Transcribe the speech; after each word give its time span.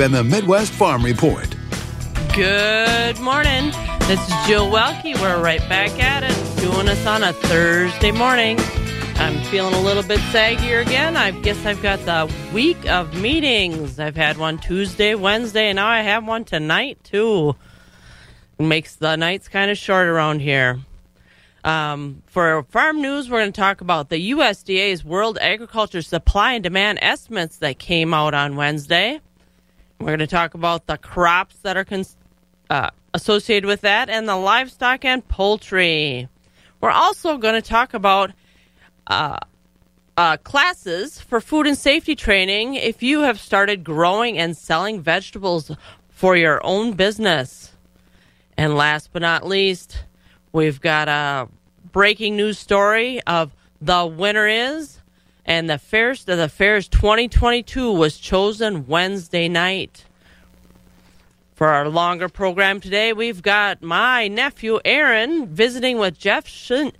and 0.00 0.12
the 0.12 0.24
Midwest 0.24 0.72
Farm 0.72 1.04
Report. 1.04 1.54
Good 2.34 3.16
morning. 3.20 3.70
This 4.08 4.20
is 4.28 4.34
Jill 4.44 4.68
Welke. 4.68 5.14
We're 5.20 5.40
right 5.40 5.60
back 5.68 6.02
at 6.02 6.24
it, 6.24 6.60
doing 6.60 6.88
us 6.88 7.06
on 7.06 7.22
a 7.22 7.32
Thursday 7.32 8.10
morning. 8.10 8.58
I'm 9.18 9.40
feeling 9.44 9.72
a 9.72 9.80
little 9.80 10.02
bit 10.02 10.18
saggier 10.32 10.84
again. 10.84 11.16
I 11.16 11.30
guess 11.30 11.64
I've 11.64 11.80
got 11.80 12.00
the 12.00 12.28
week 12.52 12.90
of 12.90 13.14
meetings. 13.20 14.00
I've 14.00 14.16
had 14.16 14.36
one 14.36 14.58
Tuesday, 14.58 15.14
Wednesday, 15.14 15.68
and 15.68 15.76
now 15.76 15.86
I 15.86 16.00
have 16.00 16.26
one 16.26 16.44
tonight, 16.44 16.98
too. 17.04 17.54
It 18.58 18.64
makes 18.64 18.96
the 18.96 19.14
nights 19.14 19.46
kind 19.46 19.70
of 19.70 19.78
short 19.78 20.08
around 20.08 20.40
here. 20.40 20.80
Um, 21.62 22.24
for 22.26 22.64
farm 22.64 23.00
news, 23.00 23.30
we're 23.30 23.42
going 23.42 23.52
to 23.52 23.60
talk 23.60 23.80
about 23.80 24.08
the 24.08 24.32
USDA's 24.32 25.04
World 25.04 25.38
Agriculture 25.40 26.02
Supply 26.02 26.54
and 26.54 26.64
Demand 26.64 26.98
estimates 27.00 27.58
that 27.58 27.78
came 27.78 28.12
out 28.12 28.34
on 28.34 28.56
Wednesday. 28.56 29.20
We're 30.00 30.08
going 30.08 30.18
to 30.20 30.26
talk 30.26 30.54
about 30.54 30.86
the 30.86 30.98
crops 30.98 31.56
that 31.62 31.76
are 31.76 31.84
cons- 31.84 32.16
uh, 32.70 32.90
associated 33.12 33.66
with 33.66 33.82
that 33.82 34.08
and 34.08 34.28
the 34.28 34.36
livestock 34.36 35.04
and 35.04 35.26
poultry. 35.26 36.28
We're 36.80 36.90
also 36.90 37.38
going 37.38 37.54
to 37.54 37.62
talk 37.62 37.94
about 37.94 38.32
uh, 39.06 39.38
uh, 40.16 40.36
classes 40.38 41.20
for 41.20 41.40
food 41.40 41.66
and 41.66 41.78
safety 41.78 42.14
training 42.14 42.74
if 42.74 43.02
you 43.02 43.20
have 43.20 43.40
started 43.40 43.84
growing 43.84 44.38
and 44.38 44.56
selling 44.56 45.00
vegetables 45.00 45.70
for 46.10 46.36
your 46.36 46.64
own 46.64 46.92
business. 46.92 47.72
And 48.56 48.76
last 48.76 49.10
but 49.12 49.22
not 49.22 49.46
least, 49.46 50.04
We've 50.54 50.80
got 50.80 51.08
a 51.08 51.48
breaking 51.90 52.36
news 52.36 52.60
story 52.60 53.20
of 53.22 53.52
the 53.80 54.06
winner 54.06 54.46
is, 54.46 55.00
and 55.46 55.68
the 55.68 55.78
Fairest 55.78 56.28
of 56.28 56.38
the 56.38 56.48
Fairs 56.48 56.88
2022 56.88 57.92
was 57.92 58.18
chosen 58.18 58.86
Wednesday 58.86 59.48
night. 59.48 60.04
For 61.54 61.68
our 61.68 61.88
longer 61.88 62.28
program 62.28 62.80
today, 62.80 63.12
we've 63.12 63.40
got 63.40 63.80
my 63.80 64.26
nephew 64.26 64.80
Aaron 64.84 65.46
visiting 65.46 65.98
with 65.98 66.18
Jeff 66.18 66.46
Sindelar, 66.46 66.92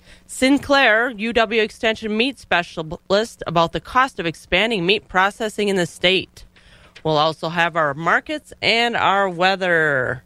UW 1.19 1.61
Extension 1.61 2.17
meat 2.17 2.39
specialist, 2.39 3.43
about 3.49 3.73
the 3.73 3.81
cost 3.81 4.21
of 4.21 4.27
expanding 4.27 4.87
meat 4.87 5.09
processing 5.09 5.69
in 5.69 5.77
the 5.77 5.87
state. 5.87 6.45
We'll 7.03 7.17
also 7.17 7.49
have 7.49 7.75
our 7.77 7.95
markets 7.95 8.53
and 8.63 8.97
our 8.97 9.29
weather. 9.29 10.23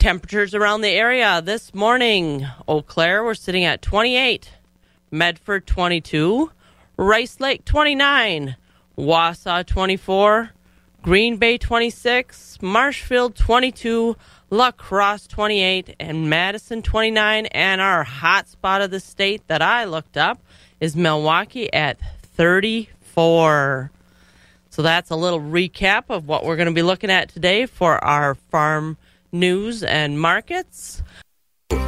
Temperatures 0.00 0.52
around 0.52 0.80
the 0.80 0.88
area 0.88 1.40
this 1.40 1.72
morning 1.72 2.44
Eau 2.66 2.82
Claire, 2.82 3.22
we're 3.22 3.34
sitting 3.34 3.64
at 3.64 3.82
28, 3.82 4.50
Medford 5.12 5.64
22, 5.64 6.50
Rice 6.96 7.40
Lake 7.40 7.64
29, 7.64 8.56
Wausau 8.98 9.64
24, 9.64 10.50
Green 11.00 11.36
Bay 11.36 11.56
26, 11.56 12.58
Marshfield 12.60 13.34
22, 13.34 14.16
La 14.50 14.70
Crosse 14.70 15.26
28, 15.26 15.96
and 15.98 16.28
Madison 16.28 16.82
29. 16.82 17.46
And 17.46 17.80
our 17.80 18.04
hot 18.04 18.46
spot 18.46 18.82
of 18.82 18.90
the 18.90 19.00
state 19.00 19.46
that 19.48 19.62
I 19.62 19.84
looked 19.84 20.16
up 20.16 20.42
is 20.80 20.94
Milwaukee 20.94 21.72
at 21.72 21.98
34. 22.22 23.90
So 24.68 24.82
that's 24.82 25.10
a 25.10 25.16
little 25.16 25.40
recap 25.40 26.04
of 26.10 26.28
what 26.28 26.44
we're 26.44 26.56
going 26.56 26.68
to 26.68 26.74
be 26.74 26.82
looking 26.82 27.10
at 27.10 27.30
today 27.30 27.66
for 27.66 28.02
our 28.04 28.34
farm 28.34 28.98
news 29.32 29.82
and 29.82 30.20
markets. 30.20 31.02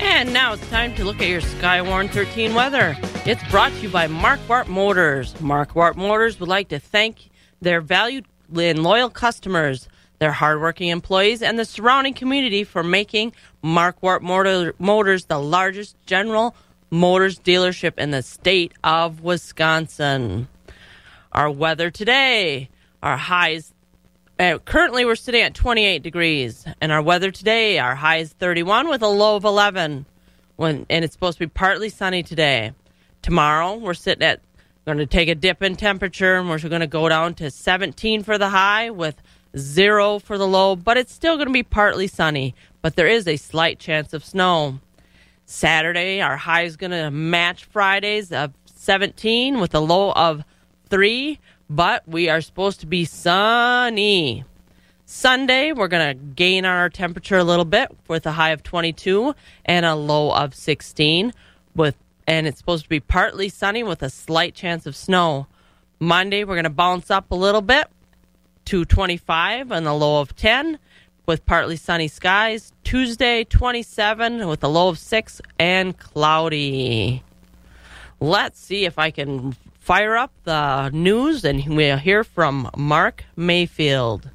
And 0.00 0.32
now 0.32 0.52
it's 0.52 0.68
time 0.68 0.94
to 0.96 1.04
look 1.04 1.20
at 1.22 1.28
your 1.28 1.40
Skywarn 1.40 2.10
13 2.10 2.54
weather. 2.54 2.96
It's 3.24 3.42
brought 3.50 3.72
to 3.72 3.78
you 3.80 3.88
by 3.88 4.08
Marquardt 4.08 4.68
Motors. 4.68 5.32
Marquardt 5.34 5.96
Motors 5.96 6.40
would 6.40 6.48
like 6.48 6.68
to 6.68 6.78
thank 6.78 7.30
their 7.60 7.80
valued 7.80 8.26
and 8.54 8.82
loyal 8.82 9.10
customers, 9.10 9.88
their 10.20 10.32
hardworking 10.32 10.88
employees, 10.88 11.42
and 11.42 11.58
the 11.58 11.64
surrounding 11.64 12.14
community 12.14 12.62
for 12.62 12.84
making 12.84 13.32
Marquardt 13.64 14.20
Motor, 14.20 14.74
Motors 14.78 15.24
the 15.24 15.38
largest 15.38 15.96
General 16.06 16.54
Motors 16.90 17.38
dealership 17.38 17.98
in 17.98 18.10
the 18.10 18.22
state 18.22 18.72
of 18.84 19.22
Wisconsin. 19.22 20.46
Our 21.32 21.50
weather 21.50 21.90
today, 21.90 22.68
our 23.02 23.16
highs. 23.16 23.72
Uh, 24.38 24.58
currently, 24.58 25.04
we're 25.04 25.14
sitting 25.14 25.42
at 25.42 25.54
28 25.54 26.02
degrees, 26.02 26.66
and 26.80 26.92
our 26.92 27.02
weather 27.02 27.30
today, 27.30 27.78
our 27.78 27.94
high 27.94 28.18
is 28.18 28.32
31 28.34 28.88
with 28.88 29.02
a 29.02 29.08
low 29.08 29.36
of 29.36 29.44
11. 29.44 30.04
When 30.56 30.84
and 30.90 31.04
it's 31.04 31.14
supposed 31.14 31.38
to 31.38 31.46
be 31.46 31.50
partly 31.50 31.88
sunny 31.88 32.22
today. 32.22 32.72
Tomorrow, 33.22 33.76
we're 33.76 33.94
sitting 33.94 34.22
at 34.22 34.40
going 34.84 34.98
to 34.98 35.06
take 35.06 35.28
a 35.28 35.34
dip 35.34 35.62
in 35.62 35.76
temperature 35.76 36.36
and 36.36 36.48
we're 36.48 36.58
going 36.58 36.80
to 36.80 36.86
go 36.86 37.08
down 37.08 37.34
to 37.34 37.50
17 37.50 38.22
for 38.22 38.38
the 38.38 38.48
high 38.48 38.90
with 38.90 39.22
zero 39.56 40.18
for 40.18 40.38
the 40.38 40.46
low, 40.46 40.76
but 40.76 40.96
it's 40.96 41.12
still 41.12 41.36
going 41.36 41.48
to 41.48 41.52
be 41.52 41.62
partly 41.62 42.06
sunny, 42.06 42.54
but 42.82 42.96
there 42.96 43.06
is 43.06 43.26
a 43.26 43.36
slight 43.36 43.78
chance 43.78 44.12
of 44.12 44.24
snow. 44.24 44.80
Saturday, 45.46 46.20
our 46.20 46.36
high 46.36 46.62
is 46.62 46.76
going 46.76 46.92
to 46.92 47.10
match 47.10 47.64
Friday's 47.64 48.30
of 48.32 48.52
17 48.66 49.60
with 49.60 49.74
a 49.74 49.80
low 49.80 50.12
of 50.12 50.44
3, 50.88 51.38
but 51.68 52.06
we 52.06 52.28
are 52.28 52.40
supposed 52.40 52.80
to 52.80 52.86
be 52.86 53.04
sunny. 53.04 54.44
Sunday, 55.06 55.72
we're 55.72 55.88
going 55.88 56.16
to 56.16 56.24
gain 56.24 56.64
our 56.64 56.88
temperature 56.88 57.36
a 57.36 57.44
little 57.44 57.64
bit 57.64 57.88
with 58.06 58.26
a 58.26 58.32
high 58.32 58.50
of 58.50 58.62
22 58.62 59.34
and 59.64 59.84
a 59.84 59.96
low 59.96 60.32
of 60.32 60.54
16 60.54 61.32
with 61.74 61.96
and 62.26 62.46
it's 62.46 62.58
supposed 62.58 62.84
to 62.84 62.88
be 62.88 63.00
partly 63.00 63.48
sunny 63.48 63.82
with 63.82 64.04
a 64.04 64.10
slight 64.10 64.54
chance 64.54 64.86
of 64.86 64.94
snow. 64.94 65.48
Monday, 65.98 66.44
we're 66.44 66.54
going 66.54 66.62
to 66.62 66.70
bounce 66.70 67.10
up 67.10 67.32
a 67.32 67.34
little 67.34 67.60
bit 67.60 67.88
to 68.70 68.84
25 68.84 69.72
and 69.72 69.84
a 69.88 69.92
low 69.92 70.20
of 70.20 70.36
10 70.36 70.78
with 71.26 71.44
partly 71.44 71.74
sunny 71.74 72.06
skies. 72.06 72.72
Tuesday, 72.84 73.42
27 73.42 74.46
with 74.46 74.62
a 74.62 74.68
low 74.68 74.88
of 74.88 74.96
6 74.96 75.40
and 75.58 75.98
cloudy. 75.98 77.24
Let's 78.20 78.60
see 78.60 78.84
if 78.84 78.96
I 78.96 79.10
can 79.10 79.56
fire 79.80 80.16
up 80.16 80.32
the 80.44 80.90
news 80.90 81.44
and 81.44 81.66
we'll 81.66 81.96
hear 81.96 82.22
from 82.22 82.70
Mark 82.76 83.24
Mayfield. 83.34 84.30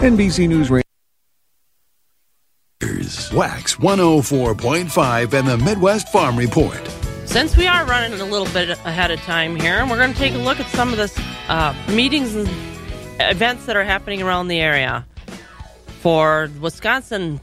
NBC 0.00 0.48
News 0.48 0.70
Radio. 0.70 0.84
Wax 3.34 3.76
104.5 3.76 5.34
and 5.34 5.46
the 5.46 5.58
Midwest 5.58 6.08
Farm 6.08 6.38
Report. 6.38 7.09
Since 7.30 7.56
we 7.56 7.68
are 7.68 7.84
running 7.84 8.20
a 8.20 8.24
little 8.24 8.52
bit 8.52 8.70
ahead 8.70 9.12
of 9.12 9.20
time 9.20 9.54
here, 9.54 9.74
and 9.74 9.88
we're 9.88 9.98
going 9.98 10.12
to 10.12 10.18
take 10.18 10.34
a 10.34 10.38
look 10.38 10.58
at 10.58 10.66
some 10.72 10.92
of 10.92 10.96
the 10.96 11.22
uh, 11.48 11.72
meetings 11.92 12.34
and 12.34 12.48
events 13.20 13.66
that 13.66 13.76
are 13.76 13.84
happening 13.84 14.20
around 14.20 14.48
the 14.48 14.58
area. 14.58 15.06
For 16.00 16.50
Wisconsin 16.60 17.40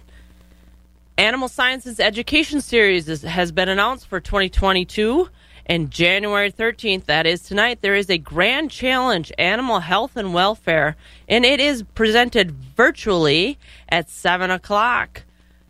Animal 1.17 1.47
Sciences 1.47 2.01
Education 2.01 2.59
Series 2.59 3.07
is, 3.07 3.21
has 3.21 3.53
been 3.53 3.69
announced 3.69 4.07
for 4.07 4.19
2022. 4.19 5.29
And 5.67 5.89
January 5.89 6.51
13th, 6.51 7.05
that 7.05 7.25
is 7.25 7.43
tonight, 7.43 7.79
there 7.79 7.95
is 7.95 8.09
a 8.09 8.17
grand 8.17 8.69
challenge, 8.69 9.31
Animal 9.37 9.79
Health 9.79 10.17
and 10.17 10.33
Welfare, 10.33 10.97
and 11.29 11.45
it 11.45 11.61
is 11.61 11.83
presented 11.95 12.51
virtually 12.51 13.57
at 13.87 14.09
7 14.09 14.51
o'clock 14.51 15.23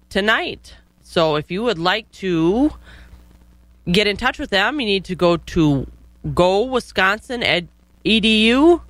tonight. 0.09 0.73
So 1.03 1.35
if 1.35 1.51
you 1.51 1.61
would 1.61 1.77
like 1.77 2.11
to 2.13 2.73
get 3.91 4.07
in 4.07 4.17
touch 4.17 4.39
with 4.39 4.49
them, 4.49 4.79
you 4.79 4.85
need 4.85 5.05
to 5.05 5.15
go 5.15 5.37
to 5.37 5.87
Go 6.33 6.63
Wisconsin 6.63 7.41
edu 8.05 8.81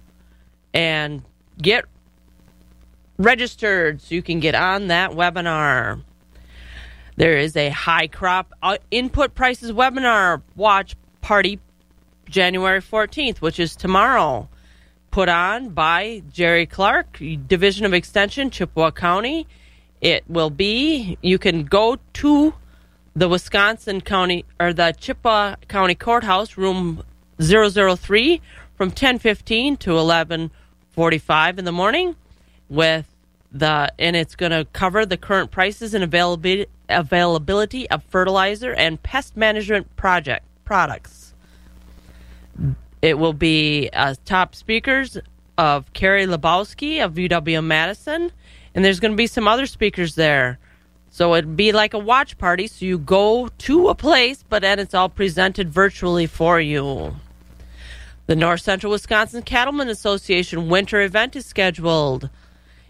and 0.74 1.22
get 1.62 1.86
registered 3.18 4.02
so 4.02 4.16
you 4.16 4.22
can 4.22 4.40
get 4.40 4.56
on 4.56 4.88
that 4.88 5.12
webinar. 5.12 6.02
There 7.16 7.38
is 7.38 7.56
a 7.56 7.70
high 7.70 8.08
crop 8.08 8.54
uh, 8.62 8.78
input 8.92 9.34
prices 9.34 9.72
webinar 9.72 10.42
watch 10.56 10.96
party 11.22 11.60
January 12.30 12.82
14th, 12.82 13.38
which 13.38 13.60
is 13.60 13.76
tomorrow, 13.76 14.50
put 15.12 15.30
on 15.30 15.70
by 15.70 16.22
Jerry 16.32 16.66
Clark, 16.66 17.20
Division 17.48 17.86
of 17.86 17.94
Extension, 17.94 18.50
Chippewa 18.50 18.92
County. 18.92 19.48
It 20.00 20.24
will 20.28 20.52
be, 20.52 21.18
you 21.22 21.40
can 21.40 21.64
go 21.64 21.98
to 22.14 22.54
the 23.18 23.28
Wisconsin 23.28 24.00
County 24.00 24.46
or 24.60 24.74
the 24.74 24.94
Chippewa 24.96 25.56
County 25.68 25.96
Courthouse, 25.96 26.56
room 26.56 27.02
003, 27.42 28.42
from 28.76 28.92
10:15 28.92 29.76
to 29.80 29.90
11:45 29.98 31.58
in 31.58 31.66
the 31.66 31.72
morning 31.72 32.16
with 32.70 33.08
the 33.52 33.92
and 33.98 34.16
it's 34.16 34.36
going 34.36 34.52
to 34.52 34.66
cover 34.72 35.04
the 35.04 35.18
current 35.18 35.50
prices 35.50 35.96
and 35.96 36.04
availability 36.04 36.68
availability 36.90 37.90
of 37.90 38.04
fertilizer 38.04 38.72
and 38.74 39.02
pest 39.02 39.36
management 39.36 39.96
project 39.96 40.46
products. 40.64 41.34
It 43.02 43.18
will 43.18 43.34
be 43.34 43.90
uh, 43.94 44.14
top 44.26 44.54
speakers 44.54 45.18
of 45.58 45.92
Carrie 45.94 46.28
Laboski 46.28 47.04
of 47.04 47.16
UW 47.16 47.64
Madison, 47.64 48.32
and 48.76 48.86
there's 48.86 49.00
going 49.00 49.14
to 49.14 49.18
be 49.18 49.28
some 49.28 49.48
other 49.48 49.66
speakers 49.66 50.14
there. 50.14 50.60
So 51.18 51.34
it'd 51.34 51.58
be 51.58 51.72
like 51.72 51.96
a 51.96 51.98
watch 51.98 52.38
party. 52.38 52.68
So 52.68 52.86
you 52.86 53.00
go 53.00 53.48
to 53.48 53.88
a 53.88 53.96
place, 53.96 54.44
but 54.48 54.62
then 54.62 54.78
it's 54.78 54.94
all 54.94 55.10
presented 55.10 55.68
virtually 55.68 56.28
for 56.28 56.62
you. 56.62 57.16
The 58.28 58.36
North 58.36 58.62
Central 58.62 58.92
Wisconsin 58.92 59.42
Cattlemen 59.42 59.90
Association 59.90 60.70
winter 60.70 61.02
event 61.02 61.36
is 61.36 61.48
scheduled. 61.48 62.30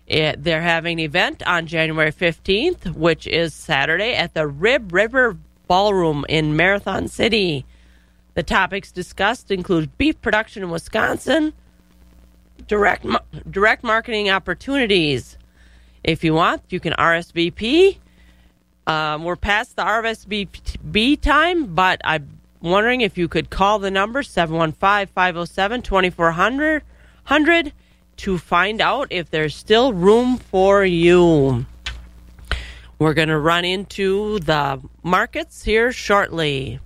It, 0.08 0.44
they're 0.44 0.62
having 0.62 1.00
an 1.00 1.06
event 1.06 1.42
on 1.48 1.68
January 1.68 2.12
15th, 2.12 2.98
which 2.98 3.28
is 3.28 3.54
Saturday, 3.54 4.14
at 4.14 4.34
the 4.34 4.46
Rib 4.46 4.92
River 4.92 5.38
Ballroom 5.70 6.26
in 6.28 6.58
Marathon 6.58 7.08
City. 7.08 7.66
The 8.34 8.44
topics 8.44 8.92
discussed 8.92 9.52
include 9.52 9.98
beef 9.98 10.22
production 10.22 10.64
in 10.64 10.70
Wisconsin, 10.70 11.54
direct 12.68 13.06
direct 13.50 13.86
marketing 13.86 14.30
opportunities. 14.30 15.38
If 16.04 16.26
you 16.26 16.34
want, 16.34 16.64
you 16.68 16.82
can 16.82 16.92
RSVP. 16.92 18.00
Um, 18.88 19.26
we're 19.26 19.36
past 19.36 19.76
the 19.76 19.84
RSVP 19.84 21.20
time, 21.20 21.76
but 21.76 22.00
I'm 22.06 22.40
wondering 22.62 23.02
if 23.02 23.18
you 23.18 23.28
could 23.28 23.50
call 23.50 23.80
the 23.80 23.92
number 23.92 24.24
715 24.24 25.08
507 25.14 25.82
2400 25.82 27.74
to 28.16 28.38
find 28.38 28.82
out 28.82 29.08
if 29.12 29.30
there's 29.30 29.54
still 29.54 29.92
room 29.92 30.38
for 30.38 30.86
you. 30.86 31.66
We're 32.98 33.14
going 33.14 33.28
to 33.28 33.38
run 33.38 33.66
into 33.66 34.40
the 34.40 34.82
markets 35.04 35.64
here 35.64 35.92
shortly. 35.92 36.80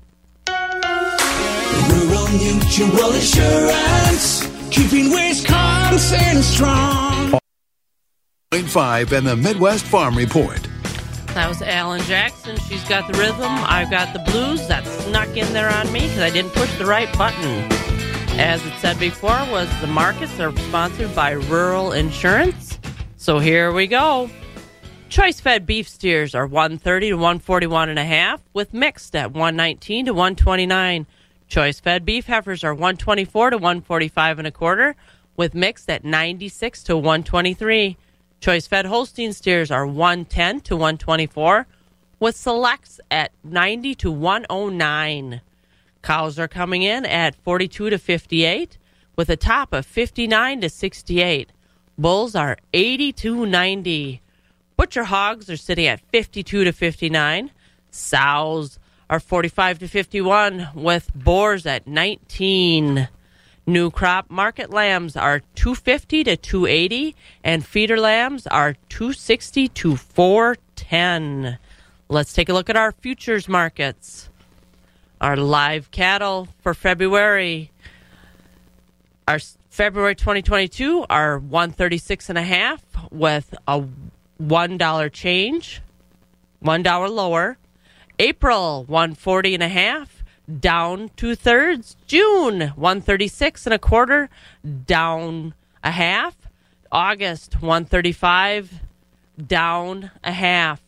Rural 0.49 2.27
Mutual 2.29 3.13
Insurance, 3.13 4.49
keeping 4.71 5.11
Wisconsin 5.11 6.41
strong. 6.41 7.39
Point 8.49 8.69
five 8.69 9.13
and 9.13 9.25
the 9.25 9.37
Midwest 9.37 9.85
Farm 9.85 10.17
Report. 10.17 10.67
That 11.33 11.47
was 11.47 11.61
Alan 11.61 12.01
Jackson. 12.01 12.57
She's 12.57 12.83
got 12.89 13.09
the 13.09 13.17
rhythm. 13.17 13.39
I've 13.39 13.89
got 13.89 14.11
the 14.11 14.19
blues. 14.19 14.67
That 14.67 14.85
snuck 14.85 15.29
in 15.37 15.53
there 15.53 15.69
on 15.69 15.89
me 15.93 16.01
because 16.01 16.19
I 16.19 16.29
didn't 16.29 16.51
push 16.51 16.77
the 16.77 16.85
right 16.85 17.07
button. 17.17 17.71
As 18.37 18.65
it 18.65 18.73
said 18.79 18.99
before, 18.99 19.39
was 19.49 19.69
the 19.79 19.87
markets 19.87 20.37
are 20.41 20.55
sponsored 20.57 21.15
by 21.15 21.31
Rural 21.31 21.93
Insurance. 21.93 22.77
So 23.15 23.39
here 23.39 23.71
we 23.71 23.87
go. 23.87 24.29
Choice 25.07 25.39
fed 25.39 25.65
beef 25.65 25.87
steers 25.87 26.35
are 26.35 26.45
130 26.45 27.09
to 27.09 27.15
141 27.15 27.87
and 27.87 27.99
a 27.99 28.03
half, 28.03 28.41
with 28.53 28.73
mixed 28.73 29.15
at 29.15 29.31
119 29.31 30.07
to 30.07 30.13
129. 30.13 31.07
Choice 31.47 31.79
fed 31.79 32.03
beef 32.03 32.25
heifers 32.25 32.65
are 32.65 32.73
124 32.73 33.51
to 33.51 33.57
145 33.57 34.39
and 34.39 34.47
a 34.47 34.51
quarter, 34.51 34.97
with 35.37 35.55
mixed 35.55 35.89
at 35.89 36.03
96 36.03 36.83
to 36.83 36.97
123. 36.97 37.97
Choice 38.41 38.65
fed 38.65 38.87
Holstein 38.87 39.33
steers 39.33 39.69
are 39.69 39.85
110 39.85 40.61
to 40.61 40.75
124, 40.75 41.67
with 42.19 42.35
selects 42.35 42.99
at 43.11 43.31
90 43.43 43.93
to 43.93 44.11
109. 44.11 45.41
Cows 46.01 46.39
are 46.39 46.47
coming 46.47 46.81
in 46.81 47.05
at 47.05 47.35
42 47.35 47.91
to 47.91 47.99
58, 47.99 48.79
with 49.15 49.29
a 49.29 49.35
top 49.35 49.73
of 49.73 49.85
59 49.85 50.61
to 50.61 50.69
68. 50.69 51.51
Bulls 51.99 52.33
are 52.33 52.57
80 52.73 53.13
to 53.13 53.45
90. 53.45 54.21
Butcher 54.75 55.03
hogs 55.03 55.47
are 55.47 55.57
sitting 55.57 55.85
at 55.85 56.01
52 56.11 56.63
to 56.63 56.71
59. 56.71 57.51
Sows 57.91 58.79
are 59.07 59.19
45 59.19 59.77
to 59.77 59.87
51, 59.87 60.69
with 60.73 61.13
boars 61.13 61.67
at 61.67 61.85
19. 61.85 63.07
New 63.67 63.91
crop 63.91 64.29
market 64.29 64.71
lambs 64.71 65.15
are 65.15 65.41
250 65.55 66.23
to 66.23 66.35
280 66.35 67.15
and 67.43 67.65
feeder 67.65 67.99
lambs 67.99 68.47
are 68.47 68.75
260 68.89 69.67
to 69.69 69.95
410. 69.95 71.57
Let's 72.09 72.33
take 72.33 72.49
a 72.49 72.53
look 72.53 72.69
at 72.69 72.75
our 72.75 72.91
futures 72.91 73.47
markets. 73.47 74.29
Our 75.19 75.37
live 75.37 75.91
cattle 75.91 76.47
for 76.61 76.73
February 76.73 77.71
our 79.27 79.39
February 79.69 80.15
2022 80.15 81.05
are 81.09 81.37
136 81.39 82.29
and 82.29 82.37
a 82.37 82.43
half 82.43 82.83
with 83.11 83.53
a 83.67 83.83
$1 84.41 85.13
change, 85.13 85.81
$1 86.63 87.09
lower. 87.09 87.57
April 88.19 88.83
140 88.85 89.53
and 89.53 89.63
a 89.63 89.69
half 89.69 90.20
down 90.59 91.11
two 91.15 91.35
thirds. 91.35 91.95
June, 92.07 92.69
136 92.75 93.65
and 93.65 93.73
a 93.73 93.79
quarter, 93.79 94.29
down 94.85 95.53
a 95.83 95.91
half. 95.91 96.35
August, 96.91 97.61
135, 97.61 98.81
down 99.47 100.11
a 100.23 100.33
half, 100.33 100.81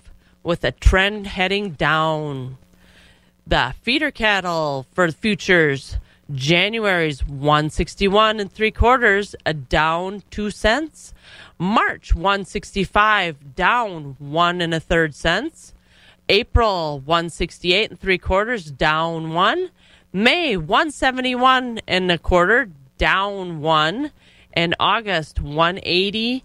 with 0.43 0.63
a 0.65 0.71
trend 0.71 1.27
heading 1.27 1.71
down. 1.71 2.57
The 3.47 3.73
feeder 3.81 4.11
cattle 4.11 4.85
for 4.91 5.09
futures, 5.11 5.97
January's 6.31 7.25
161 7.25 8.39
and 8.39 8.51
three 8.51 8.71
quarters, 8.71 9.35
a 9.45 9.53
down 9.53 10.23
two 10.29 10.51
cents. 10.51 11.13
March 11.57 12.13
165, 12.13 13.55
down 13.55 14.15
one 14.19 14.59
and 14.59 14.73
a 14.73 14.79
third 14.79 15.15
cents. 15.15 15.72
April 16.33 16.99
168 17.01 17.91
and 17.91 17.99
three 17.99 18.17
quarters, 18.17 18.71
down 18.71 19.35
one. 19.35 19.69
May 20.11 20.57
171 20.57 21.79
and 21.87 22.11
a 22.11 22.17
quarter, 22.17 22.69
down 22.97 23.61
one. 23.61 24.09
And 24.51 24.73
August 24.79 25.39
180, 25.39 26.43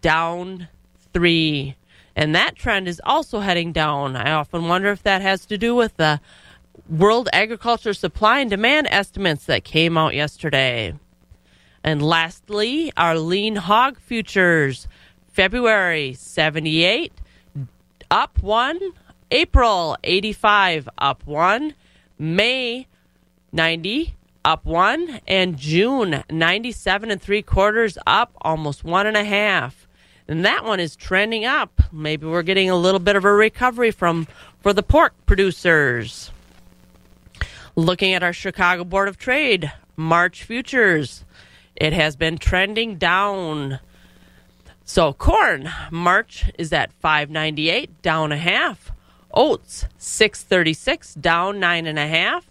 down 0.00 0.68
three. 1.12 1.76
And 2.16 2.34
that 2.34 2.56
trend 2.56 2.88
is 2.88 3.02
also 3.04 3.40
heading 3.40 3.70
down. 3.70 4.16
I 4.16 4.32
often 4.32 4.66
wonder 4.66 4.90
if 4.90 5.02
that 5.02 5.20
has 5.20 5.44
to 5.46 5.58
do 5.58 5.74
with 5.74 5.98
the 5.98 6.22
World 6.88 7.28
Agriculture 7.30 7.92
Supply 7.92 8.40
and 8.40 8.48
Demand 8.48 8.86
estimates 8.90 9.44
that 9.44 9.62
came 9.62 9.98
out 9.98 10.14
yesterday. 10.14 10.94
And 11.84 12.00
lastly, 12.00 12.94
our 12.96 13.18
lean 13.18 13.56
hog 13.56 14.00
futures. 14.00 14.88
February 15.30 16.14
78, 16.14 17.12
up 18.10 18.42
one, 18.42 18.80
April 19.30 19.96
85 20.04 20.88
up 20.96 21.26
1, 21.26 21.74
May 22.18 22.86
90 23.52 24.14
up 24.44 24.64
1, 24.64 25.20
and 25.26 25.58
June 25.58 26.24
97 26.30 27.10
and 27.10 27.20
3 27.20 27.42
quarters 27.42 27.98
up 28.06 28.32
almost 28.40 28.84
one 28.84 29.06
and 29.06 29.16
a 29.16 29.24
half. 29.24 29.86
And 30.26 30.44
that 30.44 30.64
one 30.64 30.80
is 30.80 30.96
trending 30.96 31.44
up. 31.44 31.80
Maybe 31.92 32.26
we're 32.26 32.42
getting 32.42 32.70
a 32.70 32.76
little 32.76 33.00
bit 33.00 33.16
of 33.16 33.24
a 33.24 33.32
recovery 33.32 33.90
from 33.90 34.26
for 34.60 34.72
the 34.72 34.82
pork 34.82 35.14
producers. 35.26 36.30
Looking 37.76 38.12
at 38.12 38.22
our 38.22 38.32
Chicago 38.32 38.84
Board 38.84 39.08
of 39.08 39.18
Trade 39.18 39.72
March 39.96 40.42
futures, 40.42 41.24
it 41.76 41.92
has 41.92 42.16
been 42.16 42.38
trending 42.38 42.96
down. 42.96 43.80
So 44.84 45.12
corn 45.12 45.70
March 45.90 46.50
is 46.58 46.72
at 46.72 46.92
598 46.94 48.02
down 48.02 48.32
a 48.32 48.36
half. 48.36 48.90
Oats, 49.34 49.86
636, 49.98 51.14
down 51.14 51.60
nine 51.60 51.86
and 51.86 51.98
a 51.98 52.06
half. 52.06 52.46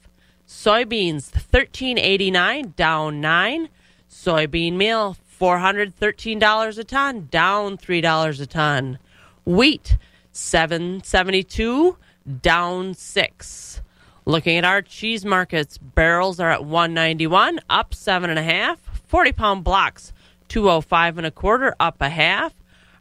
Soybeans, 0.47 1.33
1389, 1.33 2.73
down 2.75 3.19
nine. 3.19 3.69
Soybean 4.09 4.73
meal, 4.73 5.17
$413 5.39 6.77
a 6.77 6.83
ton, 6.83 7.27
down 7.29 7.77
$3 7.77 8.41
a 8.41 8.45
ton. 8.45 8.99
Wheat, 9.45 9.97
772, 10.31 11.97
down 12.41 12.93
six. 12.93 13.81
Looking 14.25 14.57
at 14.57 14.65
our 14.65 14.81
cheese 14.81 15.23
markets, 15.23 15.77
barrels 15.77 16.39
are 16.39 16.51
at 16.51 16.65
191, 16.65 17.59
up 17.69 17.93
seven 17.93 18.29
and 18.29 18.37
a 18.37 18.43
half. 18.43 18.79
40 19.07 19.31
pound 19.31 19.63
blocks, 19.63 20.11
205 20.49 21.17
and 21.17 21.27
a 21.27 21.31
quarter, 21.31 21.75
up 21.79 22.01
a 22.01 22.09
half. 22.09 22.53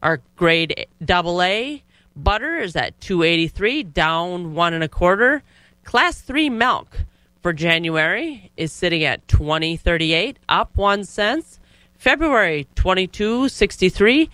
Our 0.02 0.21
grade 0.37 0.87
double 1.04 1.42
A, 1.42 1.83
Butter 2.16 2.56
is 2.56 2.75
at 2.75 2.99
283, 3.02 3.82
down 3.82 4.54
one 4.54 4.73
and 4.73 4.82
a 4.82 4.88
quarter. 4.88 5.42
Class 5.85 6.23
3 6.23 6.49
milk 6.49 7.00
for 7.42 7.52
January 7.52 8.50
is 8.56 8.73
sitting 8.73 9.04
at 9.04 9.28
2038, 9.28 10.38
up 10.49 10.75
1 10.76 11.04
cents. 11.04 11.61
February 11.99 12.66
2263, 12.75 14.30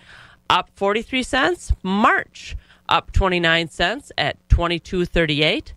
up 0.48 0.70
43 0.76 1.22
cents. 1.24 1.72
March 1.82 2.56
up 2.88 3.10
29 3.10 3.68
cents 3.68 4.12
at 4.16 4.36
2238. 4.48 5.74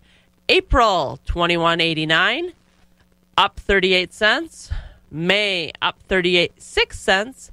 April 0.48 1.20
2189, 1.26 2.54
up 3.36 3.60
38 3.60 4.14
cents. 4.14 4.72
May 5.10 5.72
up 5.82 6.00
38 6.04 6.62
6 6.62 7.00
cents 7.00 7.52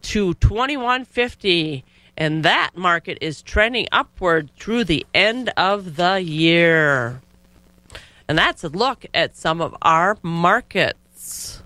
to 0.00 0.34
2150 0.34 1.84
and 2.22 2.44
that 2.44 2.70
market 2.76 3.18
is 3.20 3.42
trending 3.42 3.88
upward 3.90 4.48
through 4.56 4.84
the 4.84 5.04
end 5.12 5.52
of 5.56 5.96
the 5.96 6.22
year. 6.22 7.20
And 8.28 8.38
that's 8.38 8.62
a 8.62 8.68
look 8.68 9.04
at 9.12 9.36
some 9.36 9.60
of 9.60 9.74
our 9.82 10.16
markets. 10.22 11.64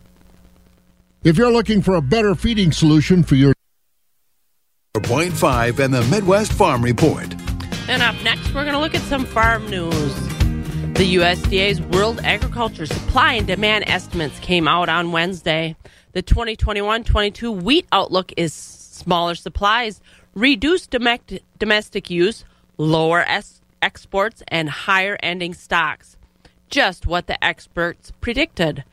If 1.23 1.37
you're 1.37 1.53
looking 1.53 1.83
for 1.83 1.97
a 1.97 2.01
better 2.01 2.35
feeding 2.35 2.73
solution 2.73 3.23
for 3.23 3.35
your 3.35 3.53
4.5 4.97 5.79
and 5.79 5.93
the 5.93 6.03
Midwest 6.05 6.55
Farm 6.55 6.83
Report. 6.83 7.35
And 7.87 8.01
up 8.01 8.15
next, 8.25 8.47
we're 8.55 8.65
going 8.65 8.73
to 8.73 8.81
look 8.81 8.95
at 8.95 9.03
some 9.03 9.27
farm 9.27 9.69
news. 9.69 10.15
The 10.95 11.17
USDA's 11.17 11.83
World 11.83 12.21
Agriculture 12.25 12.87
Supply 12.87 13.35
and 13.35 13.47
Demand 13.47 13.85
estimates 13.87 14.39
came 14.39 14.67
out 14.67 14.89
on 14.89 15.13
Wednesday. 15.13 15.77
The 16.13 16.23
2021 16.23 17.05
22 17.05 17.53
wheat 17.53 17.87
outlook 17.93 18.33
is 18.39 18.55
smaller 18.55 19.35
supplies, 19.35 20.01
reduced 20.37 20.95
domestic 21.59 22.09
use, 22.11 22.45
lower 22.77 23.25
es- 23.27 23.63
exports, 23.83 24.45
and 24.49 24.69
higher 24.69 25.17
ending 25.23 25.55
stocks. 25.55 26.19
Just 26.69 27.07
what 27.07 27.27
the 27.27 27.43
experts 27.45 28.13
predicted. 28.21 28.85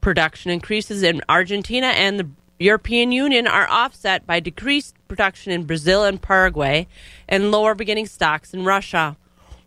Production 0.00 0.52
increases 0.52 1.02
in 1.02 1.20
Argentina 1.28 1.88
and 1.88 2.18
the 2.18 2.28
European 2.58 3.12
Union 3.12 3.46
are 3.48 3.68
offset 3.68 4.26
by 4.26 4.40
decreased 4.40 4.94
production 5.08 5.52
in 5.52 5.64
Brazil 5.64 6.04
and 6.04 6.22
Paraguay 6.22 6.86
and 7.28 7.50
lower 7.50 7.74
beginning 7.74 8.06
stocks 8.06 8.54
in 8.54 8.64
Russia. 8.64 9.16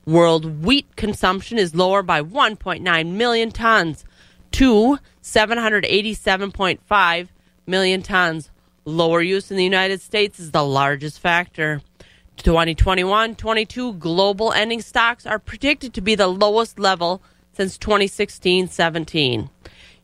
World 0.05 0.63
wheat 0.63 0.95
consumption 0.95 1.57
is 1.57 1.75
lower 1.75 2.01
by 2.01 2.21
1.9 2.21 3.11
million 3.11 3.51
tons 3.51 4.05
to 4.51 4.99
787.5 5.21 7.27
million 7.67 8.01
tons. 8.01 8.49
Lower 8.87 9.19
use 9.19 9.49
in 9.49 9.57
the 9.57 9.63
United 9.63 9.99
States 9.99 10.39
is 10.39 10.51
the 10.51 10.63
largest 10.63 11.19
factor. 11.19 11.81
2021 12.37 13.33
22 13.33 13.93
global 13.93 14.51
ending 14.53 14.79
stocks 14.79 15.25
are 15.25 15.39
predicted 15.39 15.91
to 15.95 16.01
be 16.01 16.13
the 16.13 16.27
lowest 16.27 16.77
level 16.77 17.23
since 17.53 17.79
2016 17.79 18.67
17. 18.67 19.49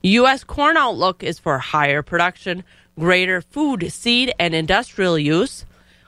U.S. 0.01 0.43
corn 0.43 0.77
outlook 0.77 1.21
is 1.21 1.37
for 1.37 1.59
higher 1.59 2.01
production, 2.01 2.63
greater 2.97 3.39
food, 3.39 3.91
seed, 3.91 4.33
and 4.39 4.55
industrial 4.55 5.19
use, 5.19 5.63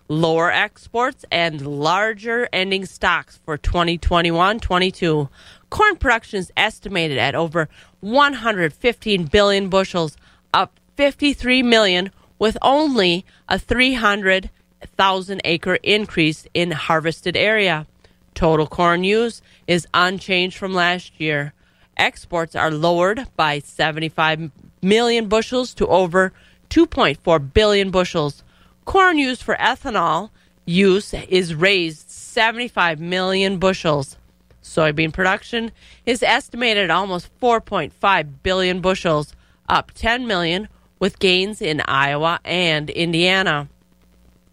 lower 0.08 0.52
exports, 0.52 1.26
and 1.32 1.62
larger 1.80 2.50
ending 2.52 2.88
stocks 2.88 3.40
for 3.46 3.56
2021 3.56 4.60
22. 4.60 5.30
Corn 5.70 5.96
production 5.98 6.40
is 6.40 6.52
estimated 6.58 7.20
at 7.20 7.36
over 7.36 7.70
115 8.00 9.26
billion 9.26 9.70
bushels, 9.70 10.18
up 10.56 10.80
53 10.96 11.62
million, 11.62 12.10
with 12.44 12.58
only 12.62 13.26
a 13.48 13.58
300,000 13.58 15.42
acre 15.46 15.76
increase 15.76 16.46
in 16.54 16.72
harvested 16.72 17.38
area. 17.38 17.88
Total 18.36 18.68
corn 18.68 19.06
use 19.06 19.42
is 19.66 19.88
unchanged 19.94 20.58
from 20.58 20.74
last 20.74 21.22
year. 21.22 21.54
Exports 21.96 22.54
are 22.54 22.70
lowered 22.70 23.28
by 23.38 23.60
75 23.60 24.52
million 24.82 25.30
bushels 25.30 25.74
to 25.76 25.88
over 25.88 26.34
2.4 26.70 27.54
billion 27.54 27.92
bushels. 27.92 28.44
Corn 28.84 29.18
used 29.18 29.42
for 29.42 29.56
ethanol 29.56 30.30
use 30.66 31.14
is 31.14 31.56
raised 31.56 32.10
75 32.10 33.00
million 33.00 33.58
bushels. 33.58 34.18
Soybean 34.62 35.14
production 35.14 35.72
is 36.06 36.22
estimated 36.22 36.84
at 36.84 36.92
almost 36.92 37.30
4.5 37.40 38.28
billion 38.44 38.82
bushels, 38.82 39.34
up 39.70 39.92
10 39.96 40.28
million, 40.28 40.68
with 41.04 41.20
gains 41.20 41.62
in 41.62 41.82
Iowa 41.82 42.40
and 42.46 42.90
Indiana. 42.90 43.68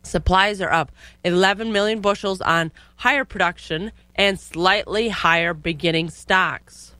Supplies 0.02 0.60
are 0.60 0.72
up 0.72 0.90
11 1.22 1.70
million 1.70 2.00
bushels 2.00 2.40
on 2.40 2.72
higher 2.96 3.24
production 3.24 3.92
and 4.16 4.40
slightly 4.40 5.10
higher 5.10 5.54
beginning 5.54 6.10
stocks. 6.10 6.96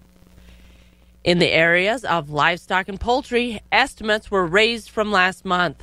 In 1.25 1.41
the 1.41 1.51
areas 1.51 2.05
of 2.05 2.31
livestock 2.31 2.89
and 2.89 3.01
poultry, 3.01 3.61
estimates 3.73 4.31
were 4.31 4.47
raised 4.47 4.89
from 4.89 5.11
last 5.11 5.45
month. 5.45 5.83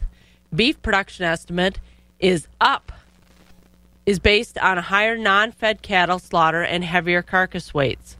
Beef 0.56 0.82
production 0.82 1.26
estimate 1.26 1.82
is 2.22 2.48
up 2.62 2.94
is 4.06 4.18
based 4.18 4.58
on 4.60 4.78
higher 4.78 5.18
non-fed 5.18 5.82
cattle 5.82 6.20
slaughter 6.20 6.62
and 6.62 6.86
heavier 6.86 7.22
carcass 7.22 7.74
weights. 7.74 8.16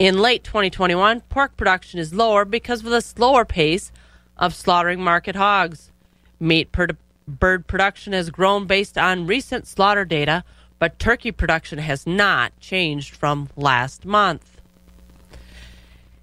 In 0.00 0.18
late 0.18 0.42
2021, 0.42 1.20
pork 1.28 1.56
production 1.56 2.00
is 2.00 2.12
lower 2.12 2.44
because 2.44 2.80
of 2.84 2.90
the 2.90 3.00
slower 3.00 3.44
pace 3.44 3.92
of 4.40 4.54
slaughtering 4.54 5.00
market 5.00 5.36
hogs. 5.36 5.92
Meat 6.40 6.72
per 6.72 6.88
bird 7.28 7.66
production 7.66 8.12
has 8.12 8.30
grown 8.30 8.66
based 8.66 8.98
on 8.98 9.26
recent 9.26 9.66
slaughter 9.66 10.04
data, 10.04 10.42
but 10.78 10.98
turkey 10.98 11.30
production 11.30 11.78
has 11.78 12.06
not 12.06 12.58
changed 12.58 13.14
from 13.14 13.50
last 13.54 14.04
month. 14.04 14.60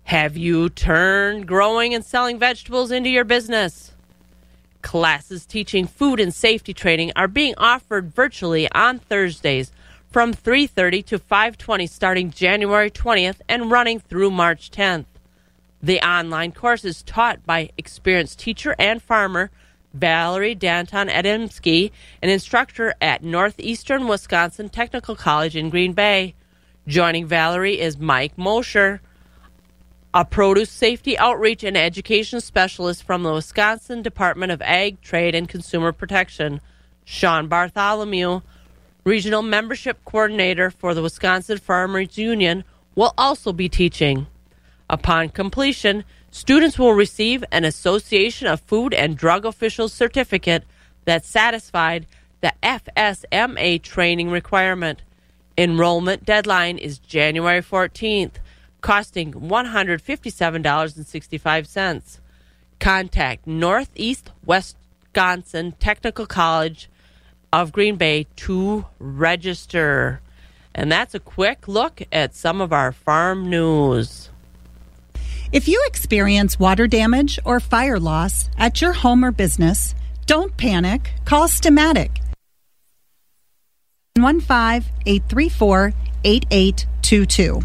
Have 0.05 0.35
you 0.35 0.69
turned 0.69 1.47
growing 1.47 1.93
and 1.93 2.03
selling 2.03 2.39
vegetables 2.39 2.91
into 2.91 3.09
your 3.09 3.23
business? 3.23 3.91
Classes 4.81 5.45
teaching 5.45 5.85
food 5.85 6.19
and 6.19 6.33
safety 6.33 6.73
training 6.73 7.11
are 7.15 7.27
being 7.27 7.53
offered 7.57 8.13
virtually 8.13 8.69
on 8.71 8.99
Thursdays 8.99 9.71
from 10.09 10.33
3:30 10.33 11.03
to 11.03 11.19
5:20 11.19 11.87
starting 11.87 12.31
January 12.31 12.89
20th 12.89 13.41
and 13.49 13.69
running 13.69 13.99
through 13.99 14.31
March 14.31 14.71
10th. 14.71 15.16
The 15.81 16.01
online 16.01 16.53
course 16.53 16.83
is 16.83 17.03
taught 17.03 17.45
by 17.45 17.69
experienced 17.77 18.39
teacher 18.39 18.75
and 18.79 19.01
farmer 19.01 19.51
Valerie 19.93 20.55
Danton 20.55 21.07
Adamski, 21.07 21.91
an 22.21 22.29
instructor 22.29 22.95
at 22.99 23.23
Northeastern 23.23 24.07
Wisconsin 24.07 24.69
Technical 24.69 25.15
College 25.15 25.55
in 25.55 25.69
Green 25.69 25.93
Bay. 25.93 26.33
Joining 26.87 27.25
Valerie 27.25 27.79
is 27.79 27.97
Mike 27.97 28.37
Mosher, 28.37 29.01
a 30.13 30.25
produce 30.25 30.69
safety 30.69 31.17
outreach 31.17 31.63
and 31.63 31.77
education 31.77 32.41
specialist 32.41 33.03
from 33.03 33.23
the 33.23 33.33
Wisconsin 33.33 34.01
Department 34.01 34.51
of 34.51 34.61
Ag, 34.63 35.01
Trade, 35.01 35.35
and 35.35 35.47
Consumer 35.47 35.91
Protection, 35.91 36.59
Sean 37.05 37.47
Bartholomew, 37.47 38.41
regional 39.03 39.41
membership 39.41 40.03
coordinator 40.05 40.71
for 40.71 40.93
the 40.93 41.03
Wisconsin 41.03 41.57
Farmers 41.59 42.17
Union, 42.17 42.63
will 42.95 43.13
also 43.17 43.53
be 43.53 43.69
teaching. 43.69 44.27
Upon 44.89 45.29
completion, 45.29 46.03
students 46.31 46.79
will 46.79 46.93
receive 46.93 47.43
an 47.51 47.65
Association 47.65 48.47
of 48.47 48.61
Food 48.61 48.93
and 48.93 49.17
Drug 49.17 49.45
Officials 49.45 49.91
certificate 49.93 50.63
that 51.05 51.25
satisfied 51.25 52.05
the 52.41 52.53
FSMA 52.63 53.81
training 53.81 54.29
requirement. 54.29 55.01
Enrollment 55.57 56.23
deadline 56.23 56.77
is 56.77 56.99
January 56.99 57.61
14th 57.61 58.33
costing 58.81 59.33
$157.65. 59.33 62.19
Contact 62.79 63.47
Northeast 63.47 64.31
Wisconsin 64.45 65.73
Technical 65.79 66.25
College 66.25 66.89
of 67.51 67.73
Green 67.73 67.97
Bay 67.97 68.27
to 68.35 68.85
register. 68.99 70.21
And 70.75 70.91
that's 70.91 71.15
a 71.15 71.19
quick 71.19 71.67
look 71.67 72.03
at 72.11 72.35
some 72.35 72.61
of 72.61 72.71
our 72.71 72.91
farm 72.91 73.49
news. 73.49 74.29
If 75.51 75.67
you 75.67 75.81
experience 75.87 76.59
water 76.59 76.87
damage 76.87 77.39
or 77.45 77.59
fire 77.59 77.99
loss 77.99 78.49
at 78.57 78.81
your 78.81 78.93
home 78.93 79.23
or 79.23 79.31
business, 79.31 79.95
don't 80.25 80.55
panic. 80.57 81.13
Call 81.25 81.47
Stamatic. 81.47 82.17
15 84.17 84.41
834 85.05 85.93
8822. 86.23 87.61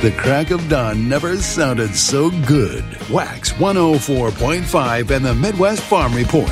The 0.00 0.10
crack 0.16 0.50
of 0.50 0.68
dawn 0.68 1.08
never 1.08 1.36
sounded 1.36 1.94
so 1.94 2.30
good. 2.46 2.84
Wax 3.10 3.52
104.5 3.52 5.10
and 5.10 5.24
the 5.24 5.34
Midwest 5.34 5.82
Farm 5.82 6.14
Report. 6.14 6.48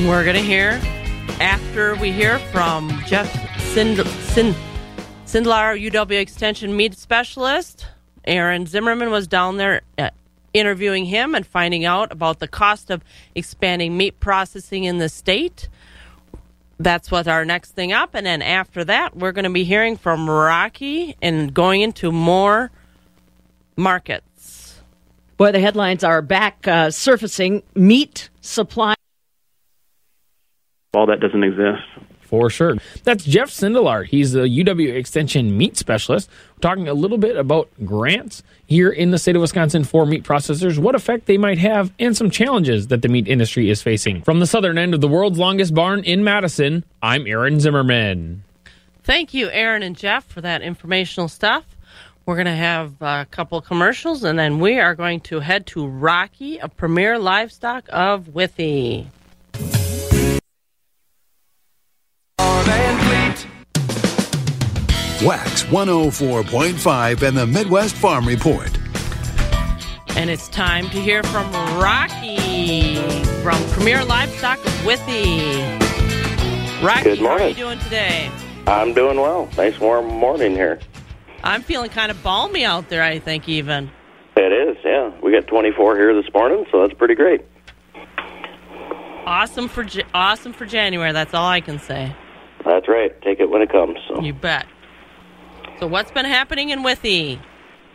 We're 0.00 0.24
going 0.24 0.36
to 0.36 0.42
hear 0.42 0.80
after 1.40 1.94
we 1.96 2.10
hear 2.12 2.38
from 2.50 2.90
Jeff 3.06 3.30
Sind- 3.72 4.06
Sind- 4.06 4.56
Sindlar, 5.24 5.80
UW 5.90 6.20
Extension 6.20 6.76
Meat 6.76 6.96
Specialist. 6.98 7.86
Aaron 8.26 8.66
Zimmerman 8.66 9.10
was 9.10 9.26
down 9.26 9.56
there 9.56 9.82
uh, 9.98 10.10
interviewing 10.52 11.04
him 11.04 11.34
and 11.34 11.46
finding 11.46 11.84
out 11.84 12.12
about 12.12 12.38
the 12.38 12.48
cost 12.48 12.90
of 12.90 13.04
expanding 13.34 13.96
meat 13.96 14.18
processing 14.20 14.84
in 14.84 14.98
the 14.98 15.08
state. 15.08 15.68
That's 16.78 17.10
what 17.10 17.26
our 17.28 17.44
next 17.44 17.72
thing 17.72 17.92
up. 17.92 18.14
And 18.14 18.26
then 18.26 18.42
after 18.42 18.84
that, 18.84 19.16
we're 19.16 19.32
going 19.32 19.44
to 19.44 19.50
be 19.50 19.64
hearing 19.64 19.96
from 19.96 20.28
Rocky 20.28 21.16
and 21.22 21.52
going 21.54 21.80
into 21.80 22.12
more 22.12 22.70
markets. 23.76 24.80
Boy, 25.36 25.52
the 25.52 25.60
headlines 25.60 26.04
are 26.04 26.22
back 26.22 26.66
uh, 26.66 26.90
surfacing. 26.90 27.62
Meat 27.74 28.30
supply. 28.40 28.94
All 30.94 31.06
that 31.06 31.20
doesn't 31.20 31.44
exist. 31.44 31.82
For 32.26 32.50
sure. 32.50 32.76
That's 33.04 33.24
Jeff 33.24 33.50
Sindelar. 33.50 34.04
He's 34.04 34.32
the 34.32 34.40
UW 34.40 34.94
Extension 34.94 35.56
meat 35.56 35.76
specialist. 35.76 36.28
We're 36.56 36.60
talking 36.60 36.88
a 36.88 36.94
little 36.94 37.18
bit 37.18 37.36
about 37.36 37.68
grants 37.84 38.42
here 38.66 38.90
in 38.90 39.12
the 39.12 39.18
state 39.18 39.36
of 39.36 39.42
Wisconsin 39.42 39.84
for 39.84 40.06
meat 40.06 40.24
processors, 40.24 40.78
what 40.78 40.94
effect 40.94 41.26
they 41.26 41.38
might 41.38 41.58
have, 41.58 41.92
and 41.98 42.16
some 42.16 42.30
challenges 42.30 42.88
that 42.88 43.02
the 43.02 43.08
meat 43.08 43.28
industry 43.28 43.70
is 43.70 43.80
facing. 43.80 44.22
From 44.22 44.40
the 44.40 44.46
southern 44.46 44.76
end 44.76 44.92
of 44.92 45.00
the 45.00 45.08
world's 45.08 45.38
longest 45.38 45.74
barn 45.74 46.02
in 46.02 46.24
Madison, 46.24 46.84
I'm 47.00 47.26
Aaron 47.26 47.60
Zimmerman. 47.60 48.42
Thank 49.04 49.32
you, 49.32 49.48
Aaron 49.50 49.84
and 49.84 49.96
Jeff, 49.96 50.24
for 50.26 50.40
that 50.40 50.62
informational 50.62 51.28
stuff. 51.28 51.64
We're 52.26 52.34
going 52.34 52.46
to 52.46 52.52
have 52.56 53.00
a 53.00 53.24
couple 53.30 53.60
commercials, 53.60 54.24
and 54.24 54.36
then 54.36 54.58
we 54.58 54.80
are 54.80 54.96
going 54.96 55.20
to 55.20 55.38
head 55.38 55.64
to 55.66 55.86
Rocky, 55.86 56.58
a 56.58 56.68
premier 56.68 57.20
livestock 57.20 57.84
of 57.88 58.34
Withee. 58.34 59.06
Wax 65.24 65.62
104.5 65.64 67.22
and 67.26 67.36
the 67.36 67.46
Midwest 67.46 67.94
Farm 67.96 68.26
Report. 68.26 68.70
And 70.16 70.28
it's 70.30 70.48
time 70.48 70.90
to 70.90 71.00
hear 71.00 71.22
from 71.22 71.50
Rocky 71.80 72.96
from 73.42 73.62
Premier 73.70 74.04
Livestock 74.04 74.58
of 74.58 74.84
Withee. 74.86 75.62
Rocky, 76.82 77.02
Good 77.04 77.20
morning. 77.20 77.24
how 77.24 77.26
are 77.26 77.38
morning. 77.38 77.48
you 77.48 77.54
doing 77.54 77.78
today? 77.80 78.30
I'm 78.66 78.92
doing 78.92 79.18
well. 79.18 79.48
Nice 79.56 79.78
warm 79.80 80.06
morning 80.06 80.52
here. 80.52 80.80
I'm 81.42 81.62
feeling 81.62 81.90
kind 81.90 82.10
of 82.10 82.22
balmy 82.22 82.64
out 82.64 82.88
there, 82.90 83.02
I 83.02 83.18
think, 83.18 83.48
even. 83.48 83.90
It 84.36 84.52
is, 84.52 84.76
yeah. 84.84 85.10
We 85.22 85.32
got 85.32 85.46
24 85.46 85.96
here 85.96 86.14
this 86.20 86.30
morning, 86.34 86.66
so 86.70 86.82
that's 86.82 86.92
pretty 86.98 87.14
great. 87.14 87.40
Awesome 89.24 89.68
for 89.68 89.86
awesome 90.12 90.52
for 90.52 90.66
January. 90.66 91.12
That's 91.12 91.32
all 91.34 91.46
I 91.48 91.60
can 91.60 91.78
say. 91.78 92.14
That's 92.64 92.86
right. 92.88 93.18
Take 93.22 93.40
it 93.40 93.48
when 93.50 93.62
it 93.62 93.70
comes. 93.70 93.96
So. 94.08 94.20
You 94.20 94.32
bet. 94.34 94.66
So 95.78 95.86
what's 95.86 96.10
been 96.10 96.24
happening 96.24 96.70
in 96.70 96.82
Withee? 96.82 97.38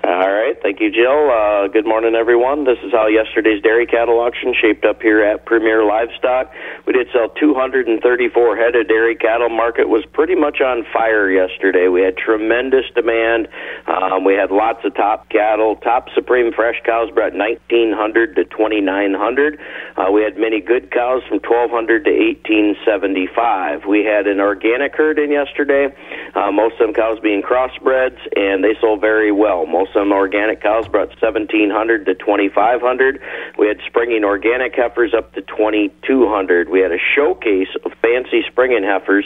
All 0.04 0.32
right. 0.34 0.58
Thank 0.64 0.80
you, 0.80 0.90
Jill. 0.90 1.30
Uh, 1.30 1.68
good 1.68 1.86
morning, 1.86 2.16
everyone. 2.16 2.64
This 2.66 2.80
is 2.82 2.92
how 2.92 3.06
yesterday's 3.06 3.62
dairy 3.62 3.86
cattle 3.86 4.20
auction 4.20 4.56
shaped 4.60 4.84
up 4.84 5.00
here 5.00 5.22
at 5.22 5.46
Premier 5.46 5.86
Livestock. 5.86 6.52
We 6.88 6.94
did 6.94 7.08
sell 7.14 7.30
234 7.30 8.58
head 8.58 8.76
of 8.76 8.88
dairy 8.88 9.16
cattle. 9.16 9.50
Market 9.50 9.90
was 9.90 10.04
pretty 10.12 10.34
much 10.34 10.60
on 10.60 10.88
fire 10.92 11.30
yesterday. 11.30 11.88
We 11.88 12.02
had 12.02 12.18
tremendous 12.18 12.86
demand. 12.96 13.48
Um, 13.86 14.24
we 14.26 14.34
had 14.34 14.50
lots 14.50 14.84
of 14.86 14.96
top 14.96 15.30
cattle. 15.30 15.76
Top 15.76 16.10
Supreme 16.16 16.52
fresh 16.52 16.82
cows 16.84 17.12
brought 17.12 17.34
1,900 17.34 18.36
to 18.38 18.46
2,900. 18.46 19.60
Uh, 19.98 20.12
we 20.12 20.24
had 20.24 20.36
many 20.36 20.62
good 20.62 20.90
cows 20.90 21.22
from 21.30 21.38
1,200 21.46 22.06
to 22.06 22.12
1,875. 22.12 23.86
We 23.86 24.04
had 24.04 24.26
an 24.26 24.40
organic 24.40 24.96
herd 24.96 25.20
in 25.20 25.30
yesterday. 25.30 25.94
Uh, 26.34 26.52
most 26.52 26.82
of 26.82 26.88
them 26.88 26.94
cows 26.96 27.20
being 27.22 27.44
crossbreds, 27.44 28.18
and 28.36 28.64
they 28.64 28.74
sold 28.82 29.00
very 29.00 29.32
well. 29.32 29.68
Most 29.68 29.91
them 29.94 30.12
organic 30.12 30.62
cows 30.62 30.88
brought 30.88 31.10
1,700 31.22 32.06
to 32.06 32.16
2,500. 32.16 33.20
We 33.58 33.68
had 33.68 33.78
springing 33.86 34.24
organic 34.24 34.76
heifers 34.76 35.14
up 35.14 35.34
to 35.34 35.42
2,200. 35.42 36.70
We 36.70 36.80
had 36.80 36.92
a 36.92 37.00
showcase 37.16 37.70
of 37.86 37.92
fancy 38.02 38.44
springing 38.50 38.84
heifers 38.84 39.26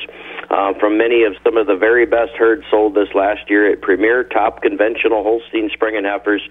uh, 0.49 0.73
from 0.79 0.97
many 0.97 1.23
of 1.23 1.33
some 1.43 1.57
of 1.57 1.67
the 1.67 1.75
very 1.75 2.05
best 2.05 2.33
herds 2.37 2.63
sold 2.69 2.95
this 2.95 3.09
last 3.15 3.49
year 3.49 3.71
at 3.71 3.81
Premier 3.81 4.23
Top 4.23 4.61
Conventional 4.61 5.23
Holstein 5.23 5.69
Springing 5.73 6.03
Heifers, 6.03 6.41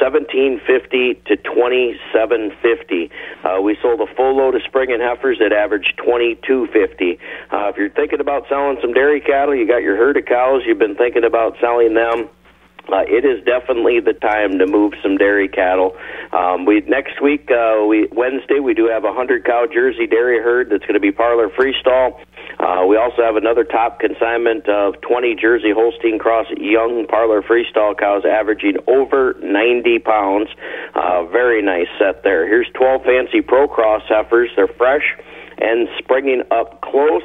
1750 0.00 1.14
to 1.26 1.36
2750. 1.36 3.10
Uh, 3.44 3.60
we 3.60 3.76
sold 3.82 4.00
a 4.00 4.14
full 4.14 4.36
load 4.36 4.54
of 4.54 4.62
springing 4.62 5.00
heifers 5.00 5.38
that 5.38 5.52
averaged 5.52 5.94
2250. 5.98 7.18
Uh, 7.50 7.68
if 7.68 7.76
you're 7.76 7.90
thinking 7.90 8.20
about 8.20 8.48
selling 8.48 8.78
some 8.80 8.92
dairy 8.92 9.20
cattle, 9.20 9.54
you 9.54 9.66
got 9.66 9.82
your 9.82 9.96
herd 9.96 10.16
of 10.16 10.24
cows, 10.24 10.62
you've 10.66 10.78
been 10.78 10.96
thinking 10.96 11.24
about 11.24 11.56
selling 11.60 11.94
them. 11.94 12.28
Uh, 12.90 13.04
it 13.06 13.24
is 13.24 13.44
definitely 13.44 14.00
the 14.00 14.12
time 14.12 14.58
to 14.58 14.66
move 14.66 14.92
some 15.02 15.16
dairy 15.16 15.48
cattle. 15.48 15.96
Um, 16.32 16.64
we 16.64 16.80
next 16.86 17.22
week, 17.22 17.50
uh, 17.50 17.84
we 17.86 18.08
Wednesday, 18.12 18.58
we 18.58 18.74
do 18.74 18.88
have 18.88 19.04
a 19.04 19.12
hundred 19.12 19.44
cow 19.44 19.66
Jersey 19.72 20.06
dairy 20.06 20.42
herd 20.42 20.70
that's 20.70 20.82
going 20.82 20.94
to 20.94 21.00
be 21.00 21.12
parlor 21.12 21.48
freestall. 21.48 22.20
Uh, 22.58 22.84
we 22.86 22.96
also 22.96 23.22
have 23.22 23.36
another 23.36 23.64
top 23.64 24.00
consignment 24.00 24.68
of 24.68 25.00
20 25.00 25.36
Jersey 25.36 25.72
Holstein 25.74 26.18
Cross 26.18 26.46
young 26.58 27.06
parlor 27.08 27.42
freestall 27.42 27.96
cows 27.96 28.24
averaging 28.28 28.76
over 28.88 29.36
90 29.42 29.98
pounds. 30.00 30.48
Uh, 30.94 31.24
very 31.26 31.62
nice 31.62 31.88
set 31.98 32.22
there. 32.22 32.46
Here's 32.46 32.68
12 32.74 33.02
fancy 33.04 33.40
Pro 33.40 33.68
Cross 33.68 34.02
heifers. 34.08 34.50
They're 34.56 34.68
fresh 34.68 35.16
and 35.62 35.88
springing 35.98 36.42
up 36.50 36.80
close. 36.82 37.22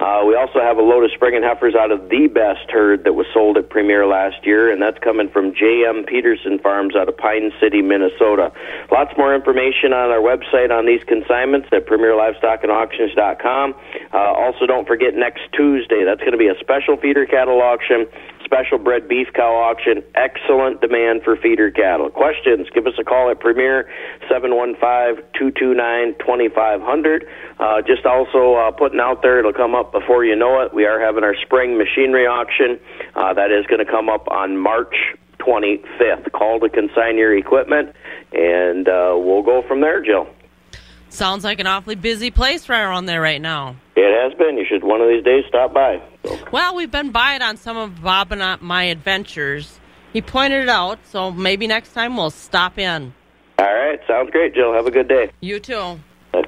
Uh, 0.00 0.24
we 0.24 0.34
also 0.34 0.60
have 0.60 0.78
a 0.78 0.82
load 0.82 1.04
of 1.04 1.10
springing 1.12 1.42
heifers 1.42 1.74
out 1.74 1.90
of 1.92 2.08
the 2.08 2.26
best 2.32 2.70
herd 2.70 3.04
that 3.04 3.12
was 3.12 3.26
sold 3.34 3.58
at 3.58 3.68
Premier 3.68 4.06
last 4.06 4.46
year, 4.46 4.72
and 4.72 4.80
that's 4.80 4.98
coming 5.00 5.28
from 5.28 5.52
J.M. 5.52 6.04
Peterson 6.06 6.58
Farms 6.58 6.96
out 6.96 7.08
of 7.08 7.16
Pine 7.18 7.52
City, 7.60 7.82
Minnesota. 7.82 8.50
Lots 8.90 9.12
more 9.18 9.34
information 9.34 9.92
on 9.92 10.08
our 10.08 10.24
website 10.24 10.70
on 10.70 10.86
these 10.86 11.04
consignments 11.04 11.68
at 11.72 11.84
PremierLivestockAndAuctions.com. 11.86 13.74
Uh, 14.14 14.16
also, 14.16 14.64
don't 14.64 14.86
forget 14.88 15.14
next 15.14 15.42
Tuesday, 15.52 16.04
that's 16.04 16.20
going 16.20 16.32
to 16.32 16.38
be 16.38 16.48
a 16.48 16.58
special 16.60 16.96
feeder 16.96 17.26
cattle 17.26 17.60
auction 17.60 18.06
special 18.50 18.78
bred 18.78 19.06
beef 19.08 19.28
cow 19.32 19.54
auction. 19.54 20.02
Excellent 20.16 20.80
demand 20.80 21.22
for 21.22 21.36
feeder 21.36 21.70
cattle. 21.70 22.10
Questions? 22.10 22.66
Give 22.74 22.84
us 22.86 22.94
a 22.98 23.04
call 23.04 23.30
at 23.30 23.38
Premier 23.38 23.88
715-229-2500. 24.28 27.26
Uh, 27.60 27.80
just 27.82 28.04
also 28.04 28.54
uh, 28.54 28.72
putting 28.72 28.98
out 28.98 29.22
there, 29.22 29.38
it'll 29.38 29.52
come 29.52 29.76
up 29.76 29.92
before 29.92 30.24
you 30.24 30.34
know 30.34 30.60
it. 30.62 30.74
We 30.74 30.84
are 30.84 30.98
having 30.98 31.22
our 31.22 31.36
spring 31.36 31.78
machinery 31.78 32.26
auction. 32.26 32.80
Uh, 33.14 33.32
that 33.34 33.52
is 33.52 33.66
going 33.66 33.84
to 33.84 33.90
come 33.90 34.08
up 34.08 34.26
on 34.28 34.56
March 34.56 34.96
25th. 35.38 36.32
Call 36.32 36.58
to 36.60 36.68
consign 36.68 37.18
your 37.18 37.36
equipment, 37.36 37.94
and 38.32 38.88
uh, 38.88 39.14
we'll 39.16 39.42
go 39.42 39.62
from 39.68 39.80
there, 39.80 40.02
Jill. 40.02 40.26
Sounds 41.10 41.44
like 41.44 41.60
an 41.60 41.66
awfully 41.66 41.96
busy 41.96 42.30
place 42.30 42.68
right 42.68 42.82
around 42.82 43.06
there 43.06 43.20
right 43.20 43.40
now. 43.40 43.76
It 43.96 44.22
has 44.22 44.36
been. 44.38 44.56
You 44.56 44.64
should 44.64 44.84
one 44.84 45.00
of 45.00 45.08
these 45.08 45.24
days 45.24 45.44
stop 45.48 45.74
by. 45.74 46.00
So. 46.24 46.38
Well, 46.52 46.74
we've 46.76 46.90
been 46.90 47.10
by 47.10 47.34
it 47.34 47.42
on 47.42 47.56
some 47.56 47.76
of 47.76 48.02
Bob 48.02 48.32
and 48.32 48.40
uh, 48.40 48.58
my 48.60 48.84
adventures. 48.84 49.78
He 50.12 50.22
pointed 50.22 50.62
it 50.62 50.68
out, 50.68 50.98
so 51.06 51.30
maybe 51.30 51.66
next 51.66 51.92
time 51.92 52.16
we'll 52.16 52.30
stop 52.30 52.78
in. 52.78 53.12
All 53.58 53.74
right, 53.74 54.00
sounds 54.06 54.30
great, 54.30 54.54
Jill. 54.54 54.72
Have 54.72 54.86
a 54.86 54.90
good 54.90 55.08
day. 55.08 55.30
You 55.40 55.60
too. 55.60 56.00
Bye. 56.32 56.44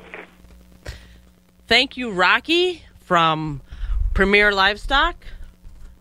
Thank 1.66 1.96
you, 1.96 2.10
Rocky 2.10 2.82
from 3.00 3.60
Premier 4.14 4.52
Livestock 4.52 5.16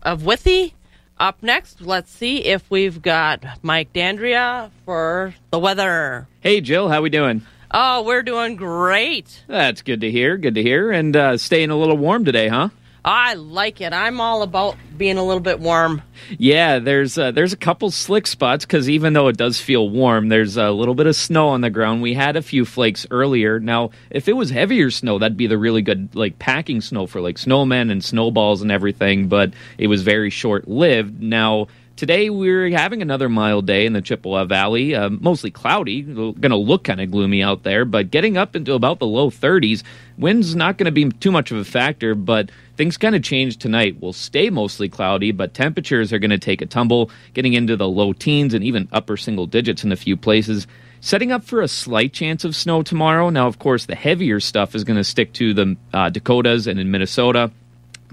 of 0.02 0.24
Withee. 0.24 0.74
Up 1.18 1.42
next, 1.42 1.80
let's 1.80 2.10
see 2.10 2.44
if 2.44 2.68
we've 2.70 3.00
got 3.00 3.44
Mike 3.62 3.92
Dandria 3.92 4.70
for 4.84 5.34
the 5.50 5.58
weather. 5.58 6.26
Hey, 6.40 6.60
Jill, 6.60 6.88
how 6.88 7.00
we 7.02 7.10
doing? 7.10 7.42
Oh, 7.74 8.02
we're 8.02 8.22
doing 8.22 8.56
great. 8.56 9.44
That's 9.46 9.80
good 9.80 10.02
to 10.02 10.10
hear. 10.10 10.36
Good 10.36 10.56
to 10.56 10.62
hear. 10.62 10.90
And 10.90 11.16
uh, 11.16 11.38
staying 11.38 11.70
a 11.70 11.76
little 11.76 11.96
warm 11.96 12.24
today, 12.24 12.48
huh? 12.48 12.68
I 13.04 13.34
like 13.34 13.80
it. 13.80 13.92
I'm 13.92 14.20
all 14.20 14.42
about 14.42 14.76
being 14.96 15.16
a 15.16 15.24
little 15.24 15.40
bit 15.40 15.58
warm. 15.58 16.02
Yeah, 16.38 16.78
there's 16.78 17.18
uh, 17.18 17.32
there's 17.32 17.52
a 17.52 17.56
couple 17.56 17.90
slick 17.90 18.28
spots 18.28 18.64
because 18.64 18.88
even 18.88 19.12
though 19.14 19.26
it 19.26 19.36
does 19.36 19.58
feel 19.60 19.88
warm, 19.88 20.28
there's 20.28 20.56
a 20.56 20.70
little 20.70 20.94
bit 20.94 21.06
of 21.06 21.16
snow 21.16 21.48
on 21.48 21.62
the 21.62 21.70
ground. 21.70 22.02
We 22.02 22.14
had 22.14 22.36
a 22.36 22.42
few 22.42 22.64
flakes 22.64 23.06
earlier. 23.10 23.58
Now, 23.58 23.90
if 24.10 24.28
it 24.28 24.34
was 24.34 24.50
heavier 24.50 24.90
snow, 24.90 25.18
that'd 25.18 25.36
be 25.36 25.48
the 25.48 25.58
really 25.58 25.82
good 25.82 26.14
like 26.14 26.38
packing 26.38 26.80
snow 26.80 27.06
for 27.06 27.20
like 27.20 27.36
snowmen 27.36 27.90
and 27.90 28.04
snowballs 28.04 28.62
and 28.62 28.70
everything. 28.70 29.26
But 29.26 29.54
it 29.78 29.88
was 29.88 30.02
very 30.02 30.30
short 30.30 30.68
lived. 30.68 31.22
Now. 31.22 31.68
Today 31.94 32.30
we're 32.30 32.70
having 32.70 33.02
another 33.02 33.28
mild 33.28 33.66
day 33.66 33.84
in 33.84 33.92
the 33.92 34.00
Chippewa 34.00 34.44
Valley, 34.46 34.94
uh, 34.94 35.10
mostly 35.10 35.50
cloudy. 35.50 36.02
Going 36.02 36.40
to 36.40 36.56
look 36.56 36.84
kind 36.84 37.00
of 37.00 37.10
gloomy 37.10 37.42
out 37.42 37.64
there, 37.64 37.84
but 37.84 38.10
getting 38.10 38.38
up 38.38 38.56
into 38.56 38.72
about 38.72 38.98
the 38.98 39.06
low 39.06 39.30
30s. 39.30 39.82
Wind's 40.16 40.56
not 40.56 40.78
going 40.78 40.86
to 40.86 40.90
be 40.92 41.10
too 41.10 41.30
much 41.30 41.50
of 41.50 41.58
a 41.58 41.64
factor, 41.64 42.14
but 42.14 42.50
things 42.76 42.96
kind 42.96 43.14
of 43.14 43.22
change 43.22 43.58
tonight. 43.58 43.98
We'll 44.00 44.14
stay 44.14 44.48
mostly 44.48 44.88
cloudy, 44.88 45.32
but 45.32 45.52
temperatures 45.52 46.12
are 46.14 46.18
going 46.18 46.30
to 46.30 46.38
take 46.38 46.62
a 46.62 46.66
tumble, 46.66 47.10
getting 47.34 47.52
into 47.52 47.76
the 47.76 47.88
low 47.88 48.14
teens 48.14 48.54
and 48.54 48.64
even 48.64 48.88
upper 48.90 49.18
single 49.18 49.46
digits 49.46 49.84
in 49.84 49.92
a 49.92 49.96
few 49.96 50.16
places. 50.16 50.66
Setting 51.00 51.30
up 51.30 51.44
for 51.44 51.60
a 51.60 51.68
slight 51.68 52.12
chance 52.14 52.44
of 52.44 52.56
snow 52.56 52.82
tomorrow. 52.82 53.28
Now, 53.28 53.48
of 53.48 53.58
course, 53.58 53.84
the 53.86 53.96
heavier 53.96 54.40
stuff 54.40 54.74
is 54.74 54.84
going 54.84 54.96
to 54.96 55.04
stick 55.04 55.32
to 55.34 55.52
the 55.52 55.76
uh, 55.92 56.08
Dakotas 56.08 56.66
and 56.66 56.80
in 56.80 56.90
Minnesota. 56.90 57.50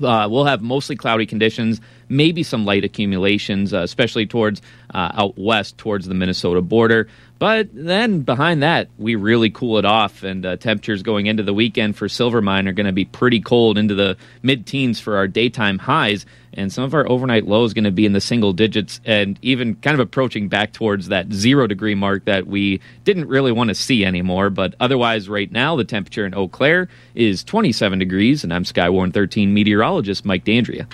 Uh, 0.04 0.28
we'll 0.30 0.46
have 0.46 0.62
mostly 0.62 0.96
cloudy 0.96 1.26
conditions, 1.26 1.82
maybe 2.10 2.44
some 2.44 2.66
light 2.66 2.84
accumulations, 2.84 3.74
uh, 3.74 3.80
especially 3.80 4.26
towards 4.26 4.62
uh, 4.94 5.12
out 5.14 5.38
west, 5.38 5.78
towards 5.78 6.08
the 6.08 6.16
Minnesota 6.16 6.62
border. 6.62 7.08
But 7.40 7.70
then 7.72 8.22
behind 8.22 8.64
that, 8.64 8.90
we 8.98 9.16
really 9.16 9.50
cool 9.50 9.78
it 9.78 9.86
off, 9.86 10.24
and 10.24 10.46
uh, 10.46 10.58
temperatures 10.58 11.04
going 11.04 11.28
into 11.28 11.42
the 11.42 11.54
weekend 11.54 11.96
for 11.96 12.10
Silvermine 12.10 12.68
are 12.68 12.74
going 12.74 12.86
to 12.86 12.92
be 12.92 13.06
pretty 13.06 13.40
cold 13.40 13.78
into 13.78 13.96
the 13.96 14.18
mid 14.44 14.66
teens 14.66 15.00
for 15.00 15.16
our 15.16 15.26
daytime 15.26 15.78
highs, 15.78 16.26
and 16.52 16.74
some 16.74 16.84
of 16.84 16.94
our 16.94 17.08
overnight 17.08 17.48
lows 17.48 17.74
going 17.74 17.86
to 17.86 17.92
be 17.92 18.06
in 18.06 18.12
the 18.12 18.20
single 18.20 18.52
digits, 18.52 19.00
and 19.06 19.40
even 19.42 19.76
kind 19.76 19.94
of 19.94 20.02
approaching 20.02 20.50
back 20.50 20.74
towards 20.74 21.08
that 21.08 21.32
zero 21.32 21.66
degree 21.66 21.96
mark 21.96 22.26
that 22.26 22.46
we 22.46 22.82
didn't 23.06 23.30
really 23.30 23.54
want 23.54 23.70
to 23.70 23.76
see 23.76 24.04
anymore. 24.04 24.50
But 24.50 24.76
otherwise, 24.82 25.30
right 25.30 25.50
now, 25.50 25.78
the 25.78 25.86
temperature 25.86 26.26
in 26.26 26.36
Eau 26.36 26.50
Claire 26.50 26.90
is 27.16 27.46
27 27.46 28.00
degrees, 28.00 28.44
and 28.44 28.54
I'm 28.54 28.66
Skywarn 28.66 29.14
13 29.14 29.54
meteorologist 29.54 30.26
Mike 30.26 30.44
Dandria. 30.44 30.88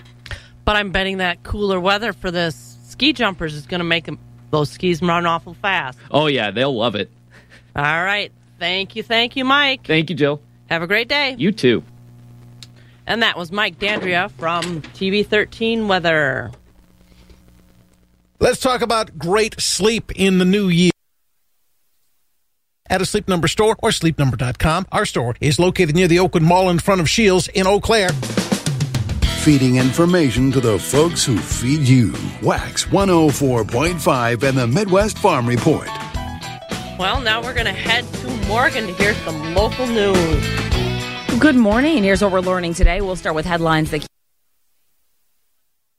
But 0.66 0.76
I'm 0.76 0.92
betting 0.92 1.18
that 1.18 1.44
cooler 1.44 1.80
weather 1.80 2.12
for 2.12 2.32
this 2.32 2.78
ski 2.84 3.14
jumpers 3.14 3.54
is 3.54 3.68
going 3.68 3.80
to 3.80 3.86
make 3.86 4.06
them, 4.06 4.20
those 4.52 4.70
skis 4.72 5.02
run 5.02 5.26
awful 5.26 5.54
fast. 5.54 5.98
Oh, 6.12 6.28
yeah, 6.28 6.52
they'll 6.52 6.76
love 6.76 6.96
it. 6.96 7.10
All 7.76 7.84
right. 7.84 8.32
Thank 8.60 8.96
you. 8.96 9.04
Thank 9.04 9.36
you, 9.36 9.46
Mike. 9.46 9.86
Thank 9.86 10.10
you, 10.10 10.16
Jill. 10.16 10.42
Have 10.70 10.82
a 10.82 10.88
great 10.88 11.08
day. 11.08 11.36
You 11.38 11.52
too. 11.52 11.84
And 13.06 13.22
that 13.22 13.38
was 13.38 13.52
Mike 13.52 13.78
Dandria 13.78 14.32
from 14.32 14.82
TV 14.82 15.26
13 15.26 15.88
Weather. 15.88 16.52
Let's 18.40 18.60
talk 18.60 18.82
about 18.82 19.18
great 19.18 19.60
sleep 19.62 20.12
in 20.16 20.40
the 20.40 20.46
new 20.46 20.68
year. 20.70 20.92
At 22.88 23.02
a 23.02 23.06
Sleep 23.06 23.28
Number 23.28 23.48
store 23.48 23.76
or 23.82 23.90
sleepnumber.com. 23.90 24.88
Our 24.92 25.06
store 25.06 25.36
is 25.42 25.60
located 25.60 25.96
near 25.96 26.08
the 26.08 26.20
Oakwood 26.20 26.44
Mall 26.44 26.70
in 26.70 26.80
front 26.80 27.02
of 27.02 27.10
Shields 27.10 27.48
in 27.50 27.66
Eau 27.68 27.80
Claire. 27.80 28.10
Feeding 29.46 29.76
information 29.76 30.52
to 30.54 30.60
the 30.60 30.80
folks 30.80 31.24
who 31.24 31.38
feed 31.38 31.88
you. 31.88 32.16
Wax 32.42 32.86
104.5 32.86 34.42
and 34.42 34.58
the 34.58 34.66
Midwest 34.66 35.20
Farm 35.20 35.48
Report. 35.48 35.88
Well, 36.98 37.22
now 37.22 37.44
we're 37.44 37.54
going 37.54 37.68
to 37.68 37.72
head 37.72 38.12
to 38.16 38.48
Morgan 38.48 38.88
to 38.88 38.94
hear 38.94 39.14
some 39.14 39.54
local 39.54 39.86
news. 39.86 40.44
Good 41.40 41.56
morning. 41.56 42.02
Here's 42.04 42.24
what 42.24 42.32
we're 42.32 42.40
learning 42.40 42.74
today. 42.74 43.02
We'll 43.02 43.16
start 43.16 43.36
with 43.36 43.46
headlines 43.46 43.92
that 43.92 44.08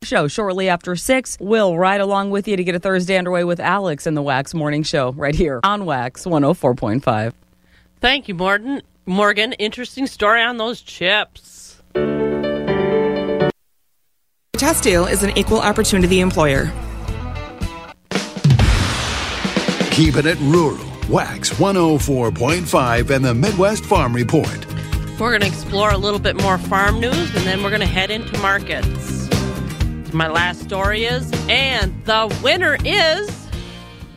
show 0.03 0.29
shortly 0.29 0.69
after 0.69 0.95
6 0.95 1.39
we'll 1.41 1.77
ride 1.77 2.01
along 2.01 2.31
with 2.31 2.47
you 2.47 2.57
to 2.57 2.63
get 2.63 2.77
a 2.77 2.79
thursday 2.79 3.19
underway 3.19 3.43
with 3.43 3.59
alex 3.59 4.07
in 4.07 4.15
the 4.15 4.23
wax 4.23 4.55
morning 4.55 4.85
show 4.85 5.11
right 5.15 5.35
here 5.35 5.59
on 5.65 5.85
wax 5.85 6.25
104.5 6.27 7.33
Thank 8.01 8.29
you, 8.29 8.35
Morgan. 8.35 8.83
Morgan, 9.07 9.53
interesting 9.55 10.07
story 10.07 10.43
on 10.43 10.59
those 10.59 10.83
chips. 10.83 11.56
Testeel 14.57 15.11
is 15.11 15.23
an 15.23 15.37
equal 15.37 15.61
opportunity 15.61 16.21
employer. 16.21 16.73
Keeping 19.91 20.27
it 20.27 20.39
rural. 20.41 20.85
Wax 21.09 21.51
104.5 21.51 23.11
and 23.11 23.25
the 23.25 23.35
Midwest 23.35 23.85
Farm 23.85 24.13
Report. 24.13 24.67
We're 25.19 25.31
going 25.31 25.41
to 25.43 25.47
explore 25.47 25.91
a 25.91 25.99
little 25.99 26.19
bit 26.19 26.41
more 26.43 26.59
farm 26.59 27.01
news 27.01 27.35
and 27.35 27.47
then 27.47 27.63
we're 27.63 27.71
going 27.71 27.81
to 27.81 27.87
head 27.87 28.11
into 28.11 28.37
markets. 28.39 29.29
My 30.13 30.29
last 30.29 30.63
story 30.63 31.05
is, 31.05 31.31
and 31.49 32.05
the 32.05 32.35
winner 32.43 32.77
is 32.85 33.47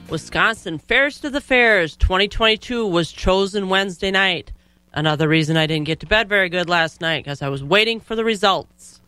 Wisconsin 0.09 0.79
Fairs 0.79 1.19
to 1.19 1.29
the 1.29 1.41
Fairs 1.41 1.95
2022 1.95 2.87
was 2.87 3.11
chosen 3.11 3.69
Wednesday 3.69 4.09
night. 4.09 4.51
Another 4.93 5.27
reason 5.27 5.55
I 5.55 5.67
didn't 5.67 5.85
get 5.85 5.99
to 5.99 6.07
bed 6.07 6.27
very 6.27 6.49
good 6.49 6.67
last 6.67 6.99
night 6.99 7.23
because 7.23 7.41
I 7.41 7.49
was 7.49 7.63
waiting 7.63 7.99
for 7.99 8.15
the 8.15 8.23
results. 8.23 8.98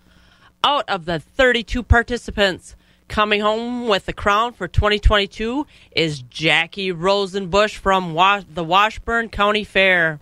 Out 0.63 0.87
of 0.87 1.05
the 1.05 1.19
32 1.19 1.81
participants, 1.81 2.75
coming 3.07 3.41
home 3.41 3.87
with 3.87 4.05
the 4.05 4.13
crown 4.13 4.53
for 4.53 4.67
2022 4.67 5.65
is 5.95 6.21
Jackie 6.21 6.91
Rosenbush 6.91 7.77
from 7.77 8.13
Wa- 8.13 8.43
the 8.47 8.63
Washburn 8.63 9.29
County 9.29 9.63
Fair. 9.63 10.19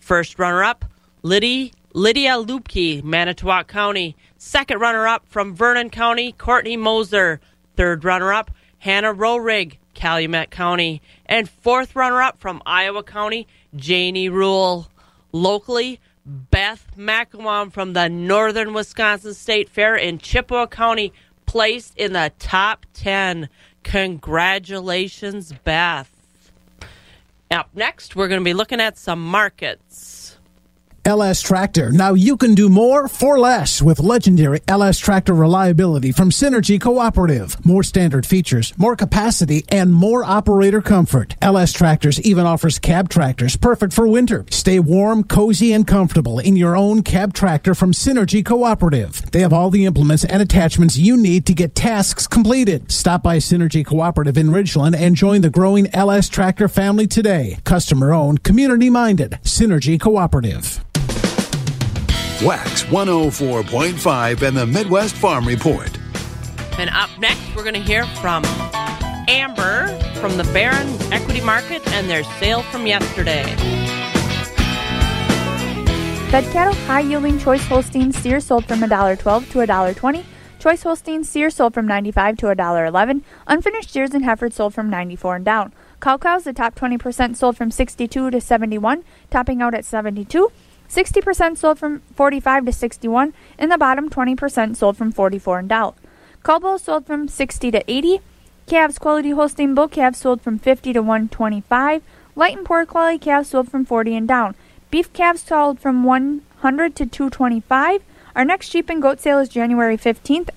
First 0.00 0.40
runner 0.40 0.64
up, 0.64 0.86
Lydia, 1.22 1.70
Lydia 1.92 2.32
Lupke, 2.32 3.04
Manitowoc 3.04 3.68
County. 3.68 4.16
Second 4.38 4.80
runner 4.80 5.06
up 5.06 5.24
from 5.28 5.54
Vernon 5.54 5.88
County, 5.88 6.32
Courtney 6.32 6.76
Moser. 6.76 7.40
Third 7.76 8.04
runner 8.04 8.32
up, 8.32 8.50
Hannah 8.78 9.14
Rorig, 9.14 9.76
Calumet 9.94 10.50
County. 10.50 11.00
And 11.26 11.48
fourth 11.48 11.94
runner 11.94 12.20
up 12.22 12.40
from 12.40 12.60
Iowa 12.66 13.04
County, 13.04 13.46
Janie 13.76 14.28
Rule. 14.28 14.88
Locally, 15.32 16.00
Beth 16.26 16.86
McElwain 16.96 17.72
from 17.72 17.94
the 17.94 18.08
Northern 18.08 18.74
Wisconsin 18.74 19.34
State 19.34 19.68
Fair 19.68 19.96
in 19.96 20.18
Chippewa 20.18 20.66
County 20.66 21.12
placed 21.46 21.96
in 21.96 22.12
the 22.12 22.32
top 22.38 22.86
10. 22.94 23.48
Congratulations, 23.82 25.52
Beth. 25.64 26.10
Up 27.50 27.70
next, 27.74 28.14
we're 28.14 28.28
going 28.28 28.40
to 28.40 28.44
be 28.44 28.54
looking 28.54 28.80
at 28.80 28.98
some 28.98 29.20
markets. 29.24 30.19
LS 31.04 31.40
Tractor. 31.40 31.90
Now 31.90 32.14
you 32.14 32.36
can 32.36 32.54
do 32.54 32.68
more 32.68 33.08
for 33.08 33.38
less 33.38 33.80
with 33.80 34.00
legendary 34.00 34.60
LS 34.68 34.98
Tractor 34.98 35.34
reliability 35.34 36.12
from 36.12 36.30
Synergy 36.30 36.80
Cooperative. 36.80 37.56
More 37.64 37.82
standard 37.82 38.26
features, 38.26 38.74
more 38.76 38.96
capacity, 38.96 39.64
and 39.70 39.94
more 39.94 40.24
operator 40.24 40.82
comfort. 40.82 41.36
LS 41.40 41.72
Tractors 41.72 42.20
even 42.20 42.44
offers 42.44 42.78
cab 42.78 43.08
tractors 43.08 43.56
perfect 43.56 43.92
for 43.92 44.06
winter. 44.06 44.44
Stay 44.50 44.78
warm, 44.78 45.24
cozy, 45.24 45.72
and 45.72 45.86
comfortable 45.86 46.38
in 46.38 46.56
your 46.56 46.76
own 46.76 47.02
cab 47.02 47.32
tractor 47.32 47.74
from 47.74 47.92
Synergy 47.92 48.44
Cooperative. 48.44 49.30
They 49.30 49.40
have 49.40 49.52
all 49.52 49.70
the 49.70 49.86
implements 49.86 50.24
and 50.24 50.42
attachments 50.42 50.98
you 50.98 51.16
need 51.16 51.46
to 51.46 51.54
get 51.54 51.74
tasks 51.74 52.26
completed. 52.26 52.92
Stop 52.92 53.22
by 53.22 53.38
Synergy 53.38 53.84
Cooperative 53.86 54.36
in 54.36 54.48
Ridgeland 54.48 54.96
and 54.96 55.16
join 55.16 55.40
the 55.40 55.50
growing 55.50 55.92
LS 55.94 56.28
Tractor 56.28 56.68
family 56.68 57.06
today. 57.06 57.58
Customer 57.64 58.12
owned, 58.12 58.42
community 58.42 58.90
minded. 58.90 59.38
Synergy 59.42 59.98
Cooperative. 59.98 60.84
Wax 62.42 62.84
104.5 62.84 64.42
and 64.42 64.56
the 64.56 64.66
Midwest 64.66 65.14
Farm 65.14 65.46
Report. 65.46 65.90
And 66.78 66.88
up 66.90 67.10
next, 67.18 67.54
we're 67.54 67.64
going 67.64 67.74
to 67.74 67.80
hear 67.80 68.06
from 68.22 68.42
Amber 69.28 69.88
from 70.20 70.38
the 70.38 70.44
Barron 70.44 70.88
Equity 71.12 71.42
Market 71.42 71.86
and 71.88 72.08
their 72.08 72.24
sale 72.24 72.62
from 72.62 72.86
yesterday. 72.86 73.44
Fed 76.30 76.44
cattle 76.52 76.72
high 76.86 77.00
yielding 77.00 77.38
choice 77.38 77.66
Holstein 77.66 78.10
steer 78.10 78.40
sold 78.40 78.64
from 78.64 78.80
$1.12 78.80 79.50
to 79.50 79.58
$1.20. 79.58 80.24
Choice 80.58 80.82
Holstein 80.82 81.24
steer 81.24 81.50
sold 81.50 81.74
from 81.74 81.86
95 81.86 82.38
to 82.38 82.46
$1.11. 82.46 83.22
Unfinished 83.48 83.90
steers 83.90 84.14
and 84.14 84.24
heifers 84.24 84.54
sold 84.54 84.72
from 84.72 84.88
94 84.88 85.36
and 85.36 85.44
down. 85.44 85.74
Cow 86.00 86.16
cows, 86.16 86.44
the 86.44 86.54
top 86.54 86.74
20% 86.74 87.36
sold 87.36 87.58
from 87.58 87.70
62 87.70 88.30
to 88.30 88.40
71, 88.40 89.04
topping 89.30 89.60
out 89.60 89.74
at 89.74 89.84
72. 89.84 90.50
60% 90.90 91.56
sold 91.56 91.78
from 91.78 92.02
45 92.16 92.66
to 92.66 92.72
61, 92.72 93.32
and 93.58 93.70
the 93.70 93.78
bottom 93.78 94.10
20% 94.10 94.76
sold 94.76 94.96
from 94.96 95.12
44 95.12 95.60
and 95.60 95.68
down. 95.68 95.94
Cull 96.42 96.78
sold 96.78 97.06
from 97.06 97.28
60 97.28 97.70
to 97.70 97.90
80. 97.90 98.20
Calves 98.66 98.98
quality 98.98 99.30
Holstein 99.30 99.74
bull 99.74 99.88
calves 99.88 100.18
sold 100.18 100.42
from 100.42 100.58
50 100.58 100.92
to 100.92 101.00
125. 101.00 102.02
Light 102.34 102.56
and 102.56 102.66
poor 102.66 102.84
quality 102.86 103.18
calves 103.18 103.50
sold 103.50 103.70
from 103.70 103.84
40 103.84 104.16
and 104.16 104.28
down. 104.28 104.54
Beef 104.90 105.12
calves 105.12 105.42
sold 105.42 105.78
from 105.78 106.02
100 106.02 106.96
to 106.96 107.06
225. 107.06 108.02
Our 108.34 108.44
next 108.44 108.68
sheep 108.68 108.90
and 108.90 109.02
goat 109.02 109.20
sale 109.20 109.38
is 109.38 109.48
January 109.48 109.96
15th 109.96 110.50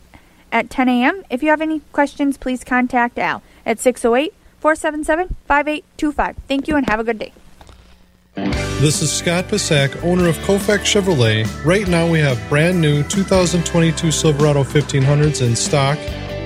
at 0.52 0.70
10 0.70 0.90
a.m. 0.90 1.24
If 1.30 1.44
you 1.44 1.50
have 1.50 1.62
any 1.62 1.82
questions, 1.92 2.38
please 2.38 2.64
contact 2.64 3.20
Al 3.20 3.44
at 3.66 3.80
608 3.80 4.34
477 4.60 5.36
5825. 5.48 6.36
Thank 6.48 6.68
you 6.68 6.76
and 6.76 6.90
have 6.90 7.00
a 7.00 7.04
good 7.04 7.20
day. 7.20 8.73
This 8.84 9.02
is 9.02 9.14
Scott 9.14 9.46
Pasak, 9.46 10.04
owner 10.04 10.28
of 10.28 10.36
Kofax 10.40 10.80
Chevrolet. 10.80 11.48
Right 11.64 11.88
now 11.88 12.06
we 12.06 12.20
have 12.20 12.38
brand 12.50 12.82
new 12.82 13.02
2022 13.04 14.12
Silverado 14.12 14.62
1500s 14.62 15.42
in 15.42 15.56
stock 15.56 15.98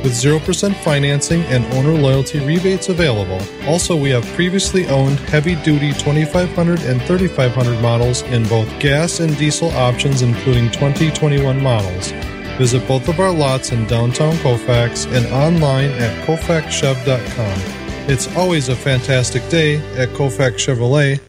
with 0.04 0.13
0% 0.13 0.76
financing 0.84 1.41
and 1.45 1.65
owner 1.73 2.00
loyalty 2.00 2.39
rebates 2.45 2.89
available. 2.89 3.41
Also, 3.67 3.95
we 3.95 4.12
have 4.12 4.23
previously 4.36 4.86
owned 4.86 5.19
heavy 5.21 5.56
duty 5.63 5.93
2500 5.93 6.82
and 6.82 7.02
3500 7.02 7.82
models 7.82 8.21
in 8.21 8.47
both 8.47 8.69
gas 8.80 9.19
and 9.19 9.36
diesel 9.39 9.71
options, 9.71 10.21
including 10.21 10.69
2021 10.69 11.60
models. 11.60 12.12
Visit 12.60 12.88
both 12.88 13.08
of 13.08 13.19
our 13.19 13.32
lots 13.32 13.71
in 13.71 13.88
downtown 13.88 14.36
Kofax 14.36 15.12
and 15.12 15.26
online 15.34 15.89
at 15.89 16.15
kofaxchev.com. 16.28 18.08
It's 18.08 18.28
always 18.38 18.69
a 18.69 18.76
fantastic 18.76 19.41
day 19.50 19.78
at 20.00 20.10
Kofax 20.10 20.58
Chevrolet. 20.58 21.19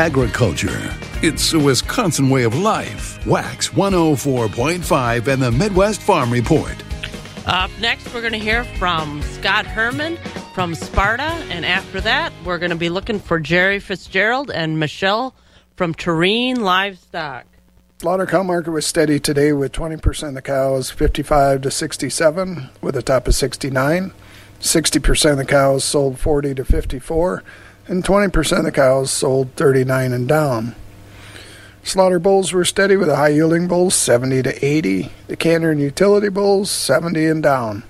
Agriculture. 0.00 0.96
It's 1.22 1.52
a 1.52 1.58
Wisconsin 1.58 2.30
way 2.30 2.44
of 2.44 2.56
life. 2.56 3.26
Wax 3.26 3.68
104.5 3.68 5.28
and 5.28 5.42
the 5.42 5.52
Midwest 5.52 6.00
Farm 6.00 6.32
Report. 6.32 6.74
Up 7.44 7.70
next, 7.80 8.14
we're 8.14 8.22
going 8.22 8.32
to 8.32 8.38
hear 8.38 8.64
from 8.64 9.20
Scott 9.20 9.66
Herman 9.66 10.16
from 10.54 10.74
Sparta. 10.74 11.24
And 11.50 11.66
after 11.66 12.00
that, 12.00 12.32
we're 12.46 12.56
going 12.56 12.70
to 12.70 12.76
be 12.76 12.88
looking 12.88 13.18
for 13.18 13.38
Jerry 13.38 13.78
Fitzgerald 13.78 14.50
and 14.50 14.80
Michelle 14.80 15.34
from 15.76 15.92
Tureen 15.92 16.62
Livestock. 16.62 17.44
Slaughter 17.98 18.24
cow 18.24 18.42
market 18.42 18.70
was 18.70 18.86
steady 18.86 19.20
today 19.20 19.52
with 19.52 19.72
20% 19.72 20.28
of 20.28 20.34
the 20.34 20.40
cows 20.40 20.90
55 20.90 21.60
to 21.60 21.70
67 21.70 22.70
with 22.80 22.96
a 22.96 23.02
top 23.02 23.28
of 23.28 23.34
69. 23.34 24.12
60% 24.60 25.30
of 25.30 25.36
the 25.36 25.44
cows 25.44 25.84
sold 25.84 26.18
40 26.18 26.54
to 26.54 26.64
54 26.64 27.42
and 27.90 28.04
20% 28.04 28.58
of 28.58 28.64
the 28.64 28.70
cows 28.70 29.10
sold 29.10 29.50
39 29.56 30.12
and 30.12 30.28
down. 30.28 30.76
Slaughter 31.82 32.20
bulls 32.20 32.52
were 32.52 32.64
steady 32.64 32.96
with 32.96 33.08
the 33.08 33.16
high 33.16 33.30
yielding 33.30 33.66
bulls 33.66 33.96
70 33.96 34.44
to 34.44 34.64
80, 34.64 35.10
the 35.26 35.34
canner 35.34 35.72
and 35.72 35.80
utility 35.80 36.28
bulls 36.28 36.70
70 36.70 37.26
and 37.26 37.42
down. 37.42 37.82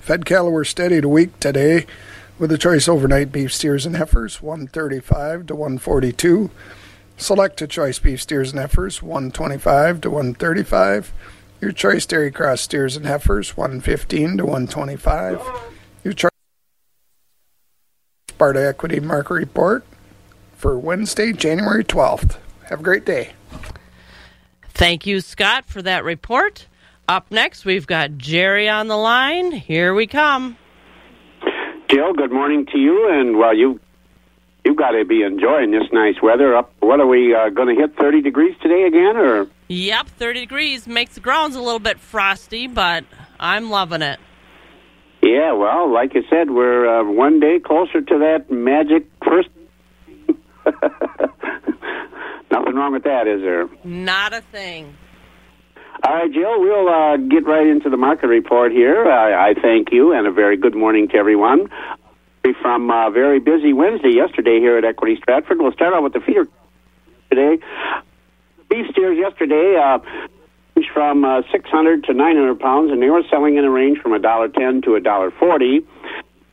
Fed 0.00 0.24
cattle 0.24 0.50
were 0.50 0.64
steady 0.64 0.98
to 1.02 1.08
weak 1.10 1.38
today 1.40 1.84
with 2.38 2.48
the 2.48 2.56
choice 2.56 2.88
overnight 2.88 3.30
beef 3.30 3.52
steers 3.52 3.84
and 3.84 3.96
heifers 3.96 4.40
135 4.40 5.48
to 5.48 5.54
142. 5.54 6.50
Select 7.18 7.58
to 7.58 7.66
choice 7.66 7.98
beef 7.98 8.22
steers 8.22 8.50
and 8.50 8.60
heifers 8.60 9.02
125 9.02 10.00
to 10.00 10.10
135. 10.10 11.12
Your 11.60 11.72
choice 11.72 12.06
dairy 12.06 12.30
cross 12.30 12.62
steers 12.62 12.96
and 12.96 13.04
heifers 13.04 13.58
115 13.58 14.38
to 14.38 14.44
125. 14.46 15.42
Your 16.02 16.14
choice 16.14 16.29
Sparta 18.40 18.66
Equity 18.66 19.00
Market 19.00 19.34
Report 19.34 19.84
for 20.56 20.78
Wednesday, 20.78 21.30
January 21.30 21.84
12th. 21.84 22.38
Have 22.70 22.80
a 22.80 22.82
great 22.82 23.04
day. 23.04 23.32
Thank 24.70 25.06
you, 25.06 25.20
Scott, 25.20 25.66
for 25.66 25.82
that 25.82 26.04
report. 26.04 26.66
Up 27.06 27.30
next, 27.30 27.66
we've 27.66 27.86
got 27.86 28.16
Jerry 28.16 28.66
on 28.66 28.88
the 28.88 28.96
line. 28.96 29.52
Here 29.52 29.92
we 29.92 30.06
come. 30.06 30.56
Jill, 31.90 32.14
good 32.14 32.32
morning 32.32 32.64
to 32.72 32.78
you. 32.78 33.10
And 33.12 33.36
well, 33.36 33.54
you 33.54 33.78
you 34.64 34.74
got 34.74 34.92
to 34.92 35.04
be 35.04 35.20
enjoying 35.22 35.72
this 35.72 35.92
nice 35.92 36.22
weather. 36.22 36.56
Up, 36.56 36.72
what 36.80 36.98
are 36.98 37.06
we 37.06 37.34
uh, 37.34 37.50
going 37.50 37.76
to 37.76 37.78
hit? 37.78 37.94
Thirty 37.98 38.22
degrees 38.22 38.56
today 38.62 38.84
again, 38.84 39.18
or? 39.18 39.48
Yep, 39.68 40.08
30 40.08 40.40
degrees 40.40 40.86
makes 40.86 41.14
the 41.14 41.20
grounds 41.20 41.56
a 41.56 41.60
little 41.60 41.78
bit 41.78 42.00
frosty, 42.00 42.68
but 42.68 43.04
I'm 43.38 43.68
loving 43.68 44.00
it. 44.00 44.18
Yeah, 45.22 45.52
well, 45.52 45.92
like 45.92 46.14
you 46.14 46.22
said, 46.30 46.50
we're 46.50 47.00
uh, 47.00 47.04
one 47.04 47.40
day 47.40 47.58
closer 47.58 48.00
to 48.00 48.18
that 48.18 48.50
magic 48.50 49.06
first. 49.24 49.48
Nothing 52.50 52.74
wrong 52.74 52.92
with 52.92 53.04
that, 53.04 53.28
is 53.28 53.42
there? 53.42 53.68
Not 53.84 54.32
a 54.32 54.40
thing. 54.40 54.96
All 56.02 56.14
right, 56.14 56.32
Jill, 56.32 56.60
we'll 56.60 56.88
uh, 56.88 57.18
get 57.18 57.44
right 57.46 57.66
into 57.66 57.90
the 57.90 57.98
market 57.98 58.28
report 58.28 58.72
here. 58.72 59.06
I, 59.06 59.50
I 59.50 59.54
thank 59.54 59.92
you, 59.92 60.12
and 60.12 60.26
a 60.26 60.32
very 60.32 60.56
good 60.56 60.74
morning 60.74 61.08
to 61.08 61.16
everyone. 61.16 61.68
From 62.62 62.90
a 62.90 63.10
very 63.12 63.38
busy 63.38 63.74
Wednesday 63.74 64.14
yesterday 64.14 64.58
here 64.58 64.78
at 64.78 64.84
Equity 64.84 65.16
Stratford, 65.16 65.58
we'll 65.58 65.72
start 65.72 65.92
out 65.92 66.02
with 66.02 66.14
the 66.14 66.20
feeder 66.20 66.48
today. 67.30 67.62
Beef 68.70 68.86
steers 68.92 69.18
yesterday 69.18 69.76
uh, 69.76 69.98
from 70.92 71.24
uh, 71.24 71.42
600 71.52 72.04
to 72.04 72.14
900 72.14 72.58
pounds, 72.58 72.90
and 72.90 73.02
they 73.02 73.10
were 73.10 73.22
selling 73.30 73.56
in 73.56 73.64
a 73.64 73.70
range 73.70 73.98
from 73.98 74.12
$1.10 74.12 74.84
to 74.84 74.90
$1.40. 74.90 75.84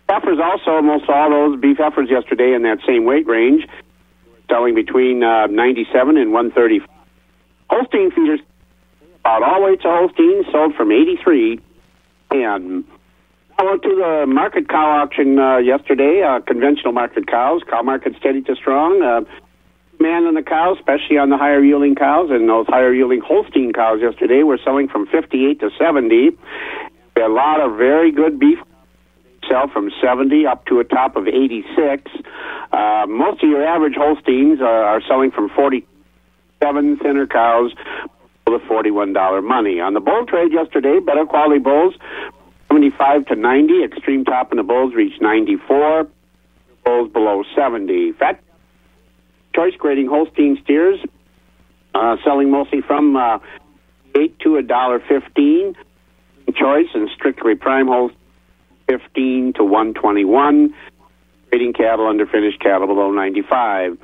Heifers 0.10 0.40
also, 0.42 0.72
almost 0.72 1.10
all 1.10 1.30
those 1.30 1.60
beef 1.60 1.78
heifers 1.78 2.10
yesterday 2.10 2.54
in 2.54 2.64
that 2.64 2.80
same 2.88 3.06
weight 3.06 3.28
range, 3.28 3.68
selling 4.50 4.76
between 4.76 5.24
uh, 5.24 5.48
97 5.48 6.18
and 6.18 6.32
130. 6.32 6.86
Holstein 7.70 8.12
feeders, 8.12 8.40
about 9.20 9.44
all 9.44 9.64
weights 9.66 9.84
of 9.84 9.92
Holstein, 9.92 10.44
sold 10.52 10.76
from 10.76 10.92
83. 10.92 11.60
And 12.32 12.86
I 13.60 13.64
went 13.64 13.82
to 13.84 13.90
the 13.90 14.26
market 14.28 14.70
cow 14.70 15.02
auction 15.02 15.40
uh, 15.40 15.58
yesterday, 15.58 16.24
uh, 16.24 16.40
conventional 16.40 16.94
market 16.94 17.28
cows, 17.28 17.62
cow 17.70 17.82
market 17.82 18.16
steady 18.20 18.42
to 18.44 18.56
strong. 18.56 19.02
Uh, 19.02 19.22
demand 19.98 20.28
on 20.28 20.34
the 20.34 20.44
cows, 20.44 20.78
especially 20.80 21.18
on 21.18 21.30
the 21.30 21.38
higher 21.38 21.64
yielding 21.64 21.96
cows, 21.96 22.30
and 22.32 22.48
those 22.48 22.68
higher 22.68 22.94
yielding 22.94 23.22
Holstein 23.22 23.74
cows 23.74 24.00
yesterday 24.02 24.44
were 24.44 24.60
selling 24.64 24.88
from 24.88 25.08
58 25.08 25.60
to 25.60 25.70
70. 25.78 26.38
A 27.18 27.28
lot 27.28 27.60
of 27.60 27.78
very 27.78 28.12
good 28.12 28.40
beef 28.40 28.60
sell 29.50 29.68
from 29.68 29.92
70 30.02 30.46
up 30.46 30.66
to 30.68 30.80
a 30.80 30.84
top 30.84 31.16
of 31.16 31.28
86. 31.28 32.12
Uh, 32.72 33.06
most 33.08 33.44
of 33.44 33.50
your 33.50 33.66
average 33.66 33.96
Holsteins 33.96 34.62
are, 34.62 34.84
are 34.84 35.02
selling 35.08 35.32
from 35.32 35.50
47 35.50 36.98
thinner 36.98 37.28
cows 37.28 37.74
with 38.46 38.62
$41 38.64 39.44
money. 39.44 39.80
On 39.80 39.94
the 39.94 40.00
bull 40.00 40.26
trade 40.26 40.54
yesterday, 40.54 41.00
better 41.00 41.26
quality 41.26 41.60
bulls, 41.60 41.96
75 42.70 43.26
to 43.28 43.36
90. 43.36 43.84
Extreme 43.84 44.26
top 44.26 44.52
in 44.52 44.58
the 44.58 44.64
bulls 44.64 44.94
reached 44.94 45.22
94. 45.22 46.08
Bulls 46.86 47.12
below 47.12 47.44
70. 47.56 48.14
Fat 48.14 48.40
choice 49.58 49.74
grading 49.78 50.08
Holstein 50.08 50.60
steers, 50.64 51.00
uh, 51.96 52.18
selling 52.24 52.52
mostly 52.52 52.82
from 52.82 53.16
uh, 53.16 53.40
8 54.16 54.40
to 54.42 54.58
a 54.58 54.62
dollar 54.62 55.00
15 55.00 55.76
choice 56.54 56.88
and 56.94 57.10
strictly 57.14 57.56
prime 57.56 57.88
Holstein 57.88 58.18
15 58.88 59.54
to 59.54 59.64
121. 59.64 60.74
Trading 61.50 61.74
cattle 61.74 62.08
under 62.08 62.26
finished 62.26 62.60
cattle 62.60 62.88
below 62.88 63.12
95. 63.12 63.98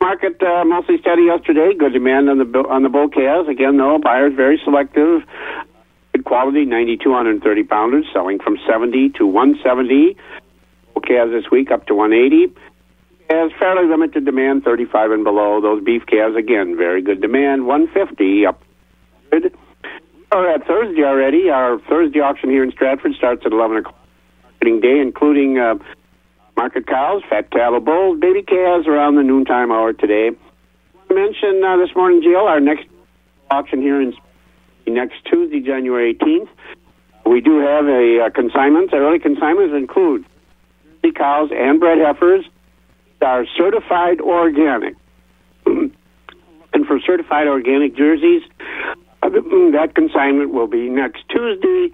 Market 0.00 0.42
uh, 0.42 0.64
mostly 0.64 0.98
steady 1.00 1.22
yesterday. 1.22 1.72
Good 1.76 1.92
demand 1.92 2.28
on 2.28 2.38
the 2.38 2.58
on 2.68 2.82
the 2.82 2.88
bull 2.88 3.08
calves. 3.08 3.48
Again, 3.48 3.78
though, 3.78 3.98
buyers 3.98 4.34
very 4.36 4.60
selective. 4.62 5.22
Good 6.12 6.24
quality, 6.24 6.64
9,230 6.64 7.62
pounders, 7.64 8.06
selling 8.12 8.38
from 8.38 8.58
70 8.68 9.10
to 9.18 9.26
170. 9.26 10.16
Bull 10.92 11.02
calves 11.02 11.32
this 11.32 11.50
week 11.50 11.70
up 11.70 11.86
to 11.86 11.94
180. 11.94 12.54
Has 13.28 13.50
fairly 13.58 13.88
limited 13.88 14.24
demand, 14.24 14.62
35 14.62 15.10
and 15.10 15.24
below. 15.24 15.60
Those 15.60 15.82
beef 15.82 16.06
calves, 16.06 16.36
again, 16.36 16.76
very 16.76 17.02
good 17.02 17.20
demand, 17.20 17.66
150 17.66 18.46
up. 18.46 18.62
Good. 19.30 19.54
At 20.32 20.66
Thursday 20.66 21.02
already. 21.02 21.50
Our 21.50 21.80
Thursday 21.88 22.20
auction 22.20 22.50
here 22.50 22.62
in 22.62 22.70
Stratford 22.70 23.14
starts 23.14 23.42
at 23.46 23.52
11 23.52 23.78
o'clock 23.78 23.96
marketing 24.52 24.80
day, 24.80 25.00
including 25.00 25.58
uh, 25.58 25.74
market 26.56 26.86
cows, 26.86 27.22
fat 27.28 27.50
cattle, 27.50 27.80
bulls, 27.80 28.18
baby 28.20 28.42
calves 28.42 28.86
around 28.86 29.16
the 29.16 29.22
noontime 29.22 29.70
hour 29.70 29.92
today. 29.92 30.30
I 31.10 31.14
mention 31.14 31.62
uh, 31.64 31.76
this 31.78 31.94
morning, 31.96 32.22
Jill, 32.22 32.46
our 32.46 32.60
next 32.60 32.86
auction 33.50 33.80
here 33.80 34.00
in 34.00 34.14
next 34.86 35.24
Tuesday, 35.24 35.60
January 35.60 36.14
18th. 36.14 36.48
We 37.24 37.40
do 37.40 37.58
have 37.58 37.86
a 37.86 38.26
uh, 38.26 38.30
consignment. 38.30 38.92
Early 38.92 39.18
consignments 39.18 39.74
include 39.74 40.24
cows 41.14 41.50
and 41.54 41.78
bred 41.78 41.98
heifers 41.98 42.44
are 43.22 43.46
certified 43.56 44.20
organic. 44.20 44.94
and 45.66 46.86
for 46.86 47.00
certified 47.00 47.46
organic 47.46 47.96
jerseys, 47.96 48.42
uh, 49.22 49.30
that 49.30 49.92
consignment 49.94 50.52
will 50.52 50.66
be 50.66 50.88
next 50.88 51.24
Tuesday. 51.28 51.92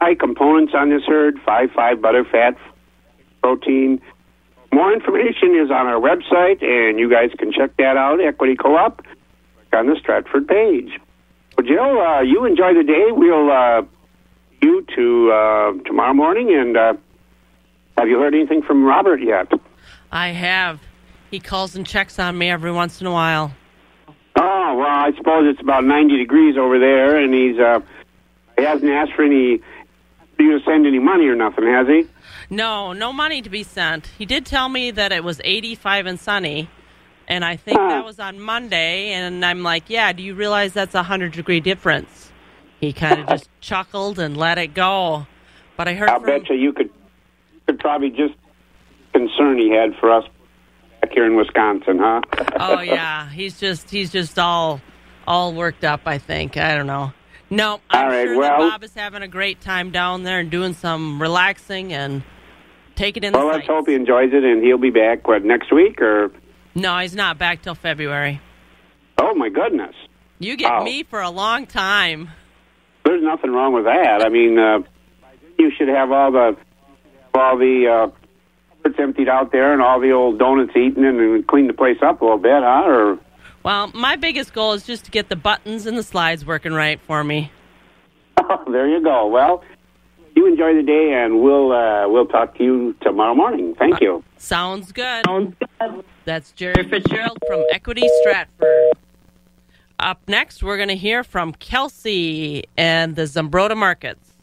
High 0.00 0.14
components 0.14 0.72
on 0.76 0.90
this 0.90 1.02
herd, 1.06 1.36
5-5 1.46 2.00
butter 2.00 2.24
fat, 2.24 2.56
protein. 3.42 4.00
More 4.72 4.92
information 4.92 5.56
is 5.56 5.70
on 5.70 5.86
our 5.86 6.00
website, 6.00 6.62
and 6.62 6.98
you 6.98 7.10
guys 7.10 7.30
can 7.38 7.52
check 7.52 7.76
that 7.78 7.96
out, 7.96 8.20
Equity 8.20 8.56
Co-op, 8.56 9.02
on 9.72 9.86
the 9.86 9.96
Stratford 9.98 10.46
page. 10.46 10.98
Well, 11.56 11.66
Jill, 11.66 12.00
uh, 12.00 12.20
you 12.20 12.44
enjoy 12.44 12.74
the 12.74 12.82
day. 12.82 13.06
We'll 13.10 13.50
uh, 13.50 13.82
you 14.60 14.84
to 14.94 15.30
uh, 15.32 15.72
tomorrow 15.84 16.14
morning, 16.14 16.54
and 16.54 16.76
uh, 16.76 16.94
have 17.96 18.08
you 18.08 18.18
heard 18.18 18.34
anything 18.34 18.62
from 18.62 18.84
Robert 18.84 19.22
yet? 19.22 19.50
I 20.10 20.28
have. 20.28 20.80
He 21.30 21.40
calls 21.40 21.76
and 21.76 21.86
checks 21.86 22.18
on 22.18 22.38
me 22.38 22.50
every 22.50 22.72
once 22.72 23.00
in 23.00 23.06
a 23.06 23.12
while. 23.12 23.52
Oh 24.38 24.74
well, 24.76 24.86
I 24.86 25.12
suppose 25.16 25.50
it's 25.50 25.60
about 25.60 25.84
ninety 25.84 26.16
degrees 26.18 26.56
over 26.56 26.78
there, 26.78 27.16
and 27.16 27.32
he's 27.32 27.58
uh, 27.58 27.80
he 28.56 28.64
hasn't 28.64 28.90
asked 28.90 29.12
for 29.14 29.24
any 29.24 29.60
for 30.36 30.42
you 30.42 30.58
to 30.58 30.64
send 30.64 30.86
any 30.86 30.98
money 30.98 31.26
or 31.26 31.34
nothing, 31.34 31.64
has 31.66 31.86
he? 31.86 32.06
No, 32.50 32.92
no 32.92 33.12
money 33.12 33.42
to 33.42 33.50
be 33.50 33.62
sent. 33.62 34.06
He 34.18 34.26
did 34.26 34.46
tell 34.46 34.68
me 34.68 34.90
that 34.90 35.10
it 35.10 35.24
was 35.24 35.40
85 35.42 36.06
and 36.06 36.20
sunny, 36.20 36.70
and 37.26 37.44
I 37.44 37.56
think 37.56 37.78
that 37.78 38.04
was 38.04 38.20
on 38.20 38.38
Monday. 38.38 39.12
And 39.12 39.44
I'm 39.44 39.62
like, 39.62 39.88
yeah, 39.88 40.12
do 40.12 40.22
you 40.22 40.34
realize 40.34 40.72
that's 40.72 40.94
a 40.94 40.98
100 40.98 41.32
degree 41.32 41.60
difference? 41.60 42.30
He 42.80 42.92
kind 42.92 43.20
of 43.20 43.28
just 43.28 43.48
chuckled 43.60 44.18
and 44.18 44.36
let 44.36 44.58
it 44.58 44.74
go. 44.74 45.26
But 45.76 45.88
I 45.88 45.94
heard 45.94 46.08
I'll 46.08 46.20
from 46.20 46.26
bet 46.26 46.48
you 46.48 46.56
you 46.56 46.72
could 46.72 46.90
could 47.66 47.78
probably 47.78 48.10
just 48.10 48.34
concern 49.16 49.58
he 49.58 49.70
had 49.70 49.94
for 49.98 50.10
us 50.12 50.24
back 51.00 51.12
here 51.12 51.24
in 51.24 51.36
Wisconsin, 51.36 51.98
huh? 51.98 52.20
oh 52.60 52.80
yeah, 52.80 53.28
he's 53.30 53.58
just 53.58 53.88
he's 53.90 54.10
just 54.10 54.38
all 54.38 54.80
all 55.26 55.54
worked 55.54 55.84
up. 55.84 56.02
I 56.06 56.18
think 56.18 56.56
I 56.56 56.74
don't 56.74 56.86
know. 56.86 57.12
No, 57.48 57.80
I'm 57.90 58.08
right, 58.08 58.24
sure 58.26 58.38
well- 58.38 58.58
that 58.60 58.70
Bob 58.72 58.84
is 58.84 58.94
having 58.94 59.22
a 59.22 59.28
great 59.28 59.60
time 59.60 59.90
down 59.90 60.24
there 60.24 60.40
and 60.40 60.50
doing 60.50 60.72
some 60.74 61.20
relaxing 61.22 61.92
and 61.92 62.22
taking 62.96 63.22
in 63.24 63.32
Well, 63.32 63.42
the 63.42 63.46
let's 63.48 63.58
sights. 63.60 63.68
hope 63.68 63.88
he 63.88 63.94
enjoys 63.94 64.32
it, 64.32 64.42
and 64.44 64.62
he'll 64.64 64.78
be 64.78 64.90
back 64.90 65.26
what 65.28 65.44
next 65.44 65.72
week 65.72 66.00
or. 66.00 66.30
No, 66.74 66.98
he's 66.98 67.14
not 67.14 67.38
back 67.38 67.62
till 67.62 67.74
February. 67.74 68.40
Oh 69.18 69.34
my 69.34 69.48
goodness, 69.48 69.94
You 70.38 70.56
get 70.58 70.70
Oh. 70.72 70.84
me 70.84 71.04
for 71.04 71.22
a 71.22 71.30
long 71.30 71.66
time. 71.66 72.28
there's 73.04 73.22
nothing 73.22 73.50
wrong 73.52 73.72
with 73.72 73.84
that. 73.84 74.22
I 74.22 74.28
mean, 74.28 74.58
uh, 74.58 74.80
you 75.58 75.70
should 75.78 75.88
have 75.88 76.10
all 76.12 76.30
the 76.32 76.56
all 77.34 77.56
the 77.56 77.86
uh, 78.12 78.15
cupboards 78.86 79.00
emptied 79.00 79.28
out 79.28 79.52
there 79.52 79.72
and 79.72 79.82
all 79.82 80.00
the 80.00 80.10
old 80.10 80.38
donuts 80.38 80.76
eaten 80.76 81.04
and, 81.04 81.18
and 81.18 81.46
clean 81.46 81.66
the 81.66 81.72
place 81.72 81.98
up 82.02 82.20
a 82.20 82.24
little 82.24 82.38
bit, 82.38 82.62
huh? 82.62 82.84
Or 82.86 83.18
Well, 83.62 83.90
my 83.94 84.16
biggest 84.16 84.52
goal 84.52 84.72
is 84.72 84.84
just 84.84 85.04
to 85.06 85.10
get 85.10 85.28
the 85.28 85.36
buttons 85.36 85.86
and 85.86 85.96
the 85.96 86.02
slides 86.02 86.44
working 86.44 86.72
right 86.72 87.00
for 87.00 87.24
me. 87.24 87.50
there 88.70 88.88
you 88.88 89.02
go. 89.02 89.26
Well, 89.26 89.64
you 90.34 90.46
enjoy 90.46 90.74
the 90.74 90.82
day, 90.82 91.14
and 91.14 91.40
we'll 91.40 91.72
uh, 91.72 92.06
we'll 92.08 92.26
talk 92.26 92.56
to 92.58 92.64
you 92.64 92.94
tomorrow 93.00 93.34
morning. 93.34 93.74
Thank 93.78 94.02
you. 94.02 94.22
Sounds 94.36 94.92
good. 94.92 95.24
Sounds 95.24 95.56
good. 95.58 96.04
That's 96.26 96.52
Jerry 96.52 96.84
Fitzgerald 96.84 97.38
from 97.46 97.64
Equity 97.72 98.06
Stratford. 98.20 98.92
Up 99.98 100.20
next, 100.28 100.62
we're 100.62 100.76
going 100.76 100.90
to 100.90 100.96
hear 100.96 101.24
from 101.24 101.54
Kelsey 101.54 102.64
and 102.76 103.16
the 103.16 103.22
Zumbrota 103.22 103.74
markets. 103.74 104.35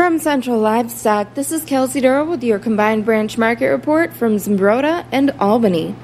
From 0.00 0.18
Central 0.18 0.58
Livestock, 0.58 1.34
this 1.34 1.52
is 1.52 1.62
Kelsey 1.62 2.00
Durrell 2.00 2.24
with 2.24 2.42
your 2.42 2.58
combined 2.58 3.04
branch 3.04 3.36
market 3.36 3.66
report 3.66 4.14
from 4.14 4.36
Zumbrota 4.36 5.04
and 5.12 5.30
Albany. 5.32 5.94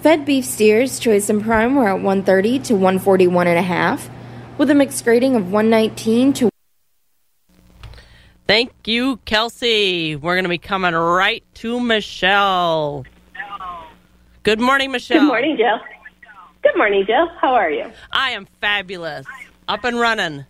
Fed 0.00 0.24
beef 0.24 0.44
steers, 0.44 0.98
choice 0.98 1.30
and 1.30 1.40
prime, 1.40 1.76
were 1.76 1.86
at 1.86 2.00
130 2.02 2.58
to 2.58 2.74
141 2.74 3.46
and 3.46 3.60
a 3.60 3.62
half, 3.62 4.10
with 4.58 4.70
a 4.70 4.74
mixed 4.74 5.04
grading 5.04 5.36
of 5.36 5.52
119 5.52 6.32
to 6.32 6.50
Thank 8.48 8.72
you, 8.88 9.18
Kelsey. 9.18 10.16
We're 10.16 10.34
going 10.34 10.42
to 10.42 10.48
be 10.48 10.58
coming 10.58 10.92
right 10.92 11.44
to 11.54 11.78
Michelle. 11.78 13.04
Good 14.42 14.58
morning, 14.58 14.90
Michelle. 14.90 15.20
Good 15.20 15.26
morning, 15.28 15.56
Jill. 15.56 15.78
Good 16.64 16.76
morning, 16.76 17.04
Jill. 17.06 17.28
How 17.40 17.54
are 17.54 17.70
you? 17.70 17.92
I 18.10 18.30
am 18.30 18.48
fabulous. 18.60 19.26
Up 19.68 19.84
and 19.84 20.00
running. 20.00 20.44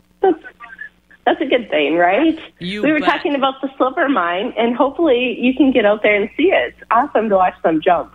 That's 1.31 1.43
a 1.43 1.47
good 1.47 1.71
thing, 1.71 1.95
right? 1.95 2.37
You 2.59 2.83
we 2.83 2.91
were 2.91 2.99
bet. 2.99 3.09
talking 3.09 3.37
about 3.37 3.61
the 3.63 3.69
silver 3.79 4.09
mine, 4.09 4.53
and 4.59 4.75
hopefully 4.75 5.37
you 5.39 5.55
can 5.55 5.71
get 5.71 5.85
out 5.85 6.03
there 6.03 6.21
and 6.21 6.29
see 6.37 6.49
it. 6.49 6.75
It's 6.75 6.83
awesome 6.91 7.29
to 7.29 7.37
watch 7.37 7.55
them 7.63 7.81
jump. 7.81 8.13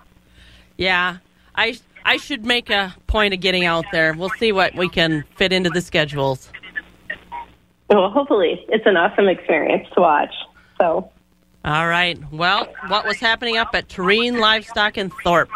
Yeah, 0.76 1.20
I 1.56 1.80
I 2.04 2.18
should 2.18 2.46
make 2.46 2.70
a 2.70 2.94
point 3.08 3.34
of 3.34 3.40
getting 3.40 3.64
out 3.64 3.86
there. 3.94 4.14
We'll 4.16 4.32
see 4.38 4.52
what 4.52 4.76
we 4.76 4.90
can 4.90 5.24
fit 5.38 5.54
into 5.54 5.70
the 5.70 5.80
schedules. 5.80 6.52
Well, 7.90 8.10
hopefully 8.10 8.66
it's 8.68 8.86
an 8.86 8.98
awesome 8.98 9.30
experience 9.30 9.88
to 9.94 10.02
watch. 10.02 10.34
So, 10.78 11.10
All 11.64 11.88
right. 11.88 12.20
Well, 12.34 12.68
what 12.88 13.06
was 13.06 13.22
happening 13.22 13.56
up 13.56 13.70
at 13.74 13.88
Tureen 13.88 14.40
Livestock 14.40 14.98
in 14.98 15.10
Thorp? 15.24 15.48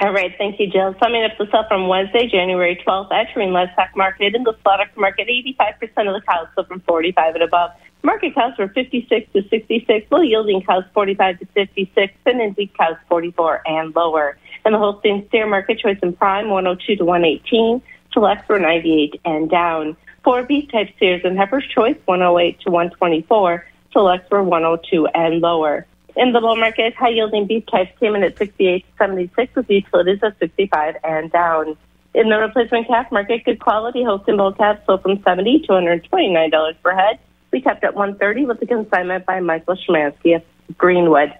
All 0.00 0.12
right, 0.12 0.34
thank 0.38 0.58
you, 0.58 0.66
Jill. 0.66 0.94
Summing 1.00 1.24
up 1.24 1.32
the 1.38 1.46
sale 1.50 1.64
from 1.68 1.88
Wednesday, 1.88 2.28
January 2.28 2.80
12th 2.86 3.12
at 3.12 3.32
Terrain 3.32 3.52
Livestock 3.52 3.96
Market. 3.96 4.34
In 4.34 4.42
the 4.42 4.54
slaughter 4.62 4.90
market, 4.96 5.28
85% 5.28 6.08
of 6.08 6.14
the 6.14 6.22
cows 6.26 6.48
sold 6.54 6.68
from 6.68 6.80
45 6.80 7.34
and 7.34 7.44
above. 7.44 7.70
Market 8.02 8.34
cows 8.34 8.52
were 8.58 8.68
56 8.68 9.32
to 9.32 9.48
66, 9.48 10.10
low 10.10 10.20
yielding 10.20 10.62
cows 10.62 10.84
45 10.92 11.40
to 11.40 11.46
56, 11.46 12.14
and 12.26 12.40
and 12.40 12.56
weak 12.56 12.76
cows 12.76 12.96
44 13.08 13.62
and 13.66 13.94
lower. 13.94 14.38
In 14.64 14.72
the 14.72 14.78
Holstein 14.78 15.26
steer 15.28 15.46
market, 15.46 15.78
choice 15.78 15.98
and 16.02 16.16
prime 16.18 16.48
102 16.50 16.96
to 16.96 17.04
118, 17.04 17.82
selects 18.12 18.48
were 18.48 18.58
98 18.58 19.20
and 19.24 19.50
down. 19.50 19.96
Four 20.24 20.42
beef 20.42 20.70
type 20.70 20.88
steers 20.96 21.22
and 21.24 21.38
heifers, 21.38 21.64
choice 21.72 21.96
108 22.06 22.60
to 22.60 22.70
124, 22.70 23.66
selects 23.92 24.30
were 24.30 24.42
102 24.42 25.06
and 25.08 25.40
lower. 25.40 25.86
In 26.16 26.32
the 26.32 26.40
bull 26.40 26.56
market, 26.56 26.94
high 26.94 27.10
yielding 27.10 27.46
beef 27.46 27.66
types 27.66 27.92
came 28.00 28.14
in 28.14 28.22
at 28.22 28.38
68 28.38 28.84
to 28.84 28.96
76, 28.96 29.54
with 29.54 29.70
utilities 29.70 30.18
at 30.22 30.38
65 30.38 30.96
and 31.04 31.30
down. 31.30 31.76
In 32.14 32.30
the 32.30 32.38
replacement 32.38 32.86
calf 32.86 33.12
market, 33.12 33.44
good 33.44 33.60
quality 33.60 34.02
Holstein 34.02 34.38
bull 34.38 34.54
calves 34.54 34.80
sold 34.86 35.02
from 35.02 35.22
70 35.22 35.60
to 35.66 35.68
$129 35.68 36.74
per 36.82 36.94
head. 36.94 37.18
We 37.52 37.60
kept 37.60 37.84
at 37.84 37.94
130 37.94 38.46
with 38.46 38.60
the 38.60 38.66
consignment 38.66 39.26
by 39.26 39.40
Michael 39.40 39.76
Schmansky 39.76 40.36
of 40.36 40.42
Greenwood. 40.78 41.34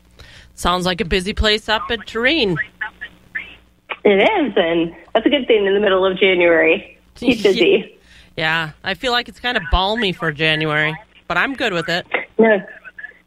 Sounds 0.60 0.86
like 0.86 1.00
a 1.00 1.06
busy 1.06 1.32
place 1.32 1.70
up 1.70 1.84
at 1.90 2.06
Tureen. 2.06 2.58
It 4.04 4.10
is, 4.10 4.54
and 4.58 4.94
that's 5.14 5.26
a 5.26 5.30
good 5.30 5.48
thing 5.48 5.66
in 5.66 5.74
the 5.74 5.80
middle 5.80 6.06
of 6.06 6.20
January. 6.20 7.00
Keep 7.16 7.44
busy. 7.44 7.98
Yeah, 8.36 8.72
I 8.84 8.94
feel 8.94 9.14
like 9.14 9.30
it's 9.30 9.40
kind 9.40 9.56
of 9.56 9.64
balmy 9.72 10.12
for 10.12 10.34
January, 10.34 10.94
but 11.30 11.38
I'm 11.38 11.54
good 11.54 11.72
with 11.72 11.88
it. 11.88 12.06
No. 12.38 12.62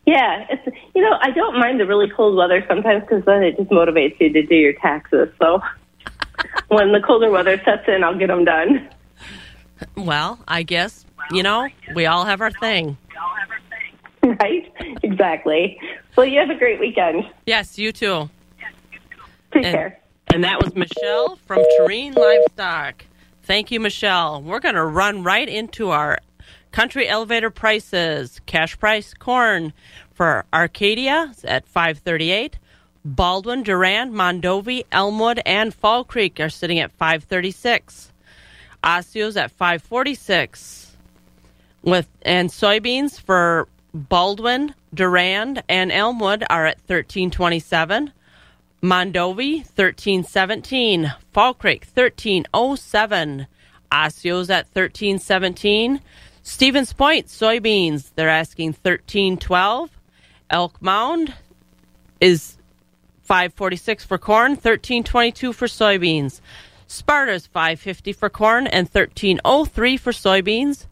Yeah, 0.05 0.47
it's 0.51 0.77
you 0.95 1.01
know 1.01 1.17
I 1.23 1.31
don't 1.31 1.59
mind 1.59 1.81
the 1.81 1.87
really 1.87 2.11
cold 2.11 2.37
weather 2.37 2.63
sometimes 2.69 3.01
because 3.01 3.25
then 3.25 3.43
it 3.43 3.57
just 3.57 3.71
motivates 3.71 4.21
you 4.21 4.31
to 4.31 4.43
do 4.43 4.55
your 4.55 4.75
taxes. 4.75 5.31
So 5.41 5.63
when 6.69 6.93
the 6.93 7.01
colder 7.01 7.31
weather 7.31 7.59
sets 7.65 7.89
in, 7.89 8.05
I'll 8.05 8.19
get 8.19 8.27
them 8.27 8.45
done. 8.45 8.91
Well, 9.97 10.39
I 10.47 10.65
guess, 10.65 11.07
you 11.31 11.43
know, 11.43 11.67
we 11.95 12.05
all 12.05 12.27
have 12.27 12.43
our 12.43 12.51
thing. 12.51 12.99
Right? 14.41 14.73
Exactly. 15.03 15.79
Well, 16.17 16.27
you 16.27 16.39
have 16.39 16.51
a 16.51 16.55
great 16.55 16.79
weekend. 16.79 17.25
Yes, 17.45 17.77
you 17.77 17.91
too. 17.91 18.31
Take 19.53 19.65
and, 19.65 19.75
care. 19.75 20.01
And 20.33 20.45
that 20.45 20.63
was 20.63 20.75
Michelle 20.77 21.37
from 21.45 21.65
Tureen 21.77 22.15
Livestock. 22.15 23.05
Thank 23.43 23.73
you, 23.73 23.81
Michelle. 23.81 24.41
We're 24.41 24.61
going 24.61 24.77
to 24.77 24.85
run 24.85 25.25
right 25.25 25.49
into 25.49 25.91
our 25.91 26.19
country 26.71 27.09
elevator 27.09 27.51
prices. 27.51 28.41
Cash 28.47 28.79
price 28.79 29.13
corn 29.15 29.73
for 30.15 30.45
Arcadia 30.53 31.33
is 31.33 31.45
at 31.45 31.67
538. 31.67 32.59
Baldwin, 33.05 33.65
Durand, 33.65 34.13
Mondovi, 34.13 34.85
Elmwood, 34.93 35.43
and 35.45 35.75
Fall 35.75 36.05
Creek 36.05 36.39
are 36.39 36.49
sitting 36.49 36.79
at 36.79 36.93
536. 36.93 38.13
Osseo's 38.85 39.37
at 39.37 39.51
546. 39.51 40.97
With 41.83 42.09
and 42.23 42.49
soybeans 42.49 43.21
for 43.21 43.67
Baldwin, 43.95 44.75
Durand, 44.95 45.63
and 45.69 45.93
Elmwood 45.93 46.45
are 46.49 46.67
at 46.67 46.79
1327. 46.87 48.13
Mondovi, 48.83 49.59
1317. 49.59 51.13
Fall 51.33 51.55
Creek, 51.55 51.87
1307. 51.95 53.47
Osseo's 53.93 54.51
at 54.51 54.67
1317. 54.73 56.01
Stevens 56.43 56.93
Point, 56.93 57.27
soybeans, 57.27 58.11
they're 58.17 58.29
asking 58.29 58.69
1312. 58.69 59.91
Elk 60.51 60.83
Mound 60.83 61.35
is 62.21 62.59
546 63.23 64.05
for 64.05 64.19
corn, 64.19 64.53
1322 64.53 65.53
for 65.53 65.67
soybeans. 65.67 66.41
Sparta's 66.89 67.47
550 67.47 68.13
for 68.13 68.29
corn 68.29 68.67
and 68.67 68.89
1303 68.89 69.97
for 69.97 70.13
soybeans. 70.13 70.87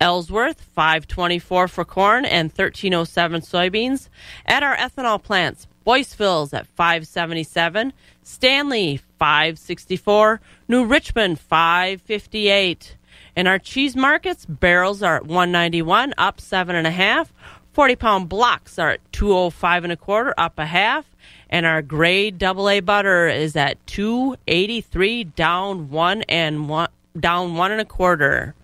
Ellsworth 0.00 0.60
524 0.60 1.68
for 1.68 1.84
corn 1.84 2.24
and 2.24 2.50
1307 2.50 3.40
soybeans. 3.40 4.08
At 4.46 4.62
our 4.62 4.76
ethanol 4.76 5.22
plants, 5.22 5.66
Boyceville's 5.84 6.52
at 6.52 6.66
577, 6.66 7.92
Stanley 8.22 9.00
564, 9.18 10.40
New 10.68 10.84
Richmond 10.84 11.40
558. 11.40 12.96
In 13.34 13.46
our 13.46 13.58
cheese 13.58 13.96
markets, 13.96 14.44
barrels 14.46 15.02
are 15.02 15.16
at 15.16 15.26
191, 15.26 16.14
up 16.18 16.40
seven 16.40 16.76
and 16.76 16.86
a 16.86 16.90
half. 16.90 17.32
40 17.72 17.96
pound 17.96 18.28
blocks 18.28 18.78
are 18.78 18.90
at 18.90 19.12
205 19.12 19.84
and 19.84 19.92
a 19.92 19.96
quarter, 19.96 20.34
up 20.36 20.58
a 20.58 20.66
half. 20.66 21.06
And 21.48 21.64
our 21.64 21.80
grade 21.80 22.42
AA 22.42 22.80
butter 22.80 23.28
is 23.28 23.56
at 23.56 23.84
283, 23.86 25.24
down 25.24 25.88
one 25.88 26.22
and 26.22 26.68
one, 26.68 26.90
down 27.18 27.56
one 27.56 27.72
and 27.72 27.80
a 27.80 27.84
quarter. 27.84 28.54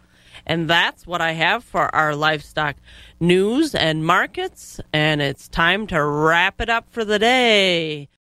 And 0.46 0.68
that's 0.68 1.06
what 1.06 1.20
I 1.20 1.32
have 1.32 1.64
for 1.64 1.94
our 1.94 2.14
livestock 2.14 2.76
news 3.20 3.74
and 3.74 4.04
markets. 4.04 4.80
And 4.92 5.22
it's 5.22 5.48
time 5.48 5.86
to 5.88 6.02
wrap 6.02 6.60
it 6.60 6.68
up 6.68 6.86
for 6.90 7.04
the 7.04 7.18
day. 7.18 8.08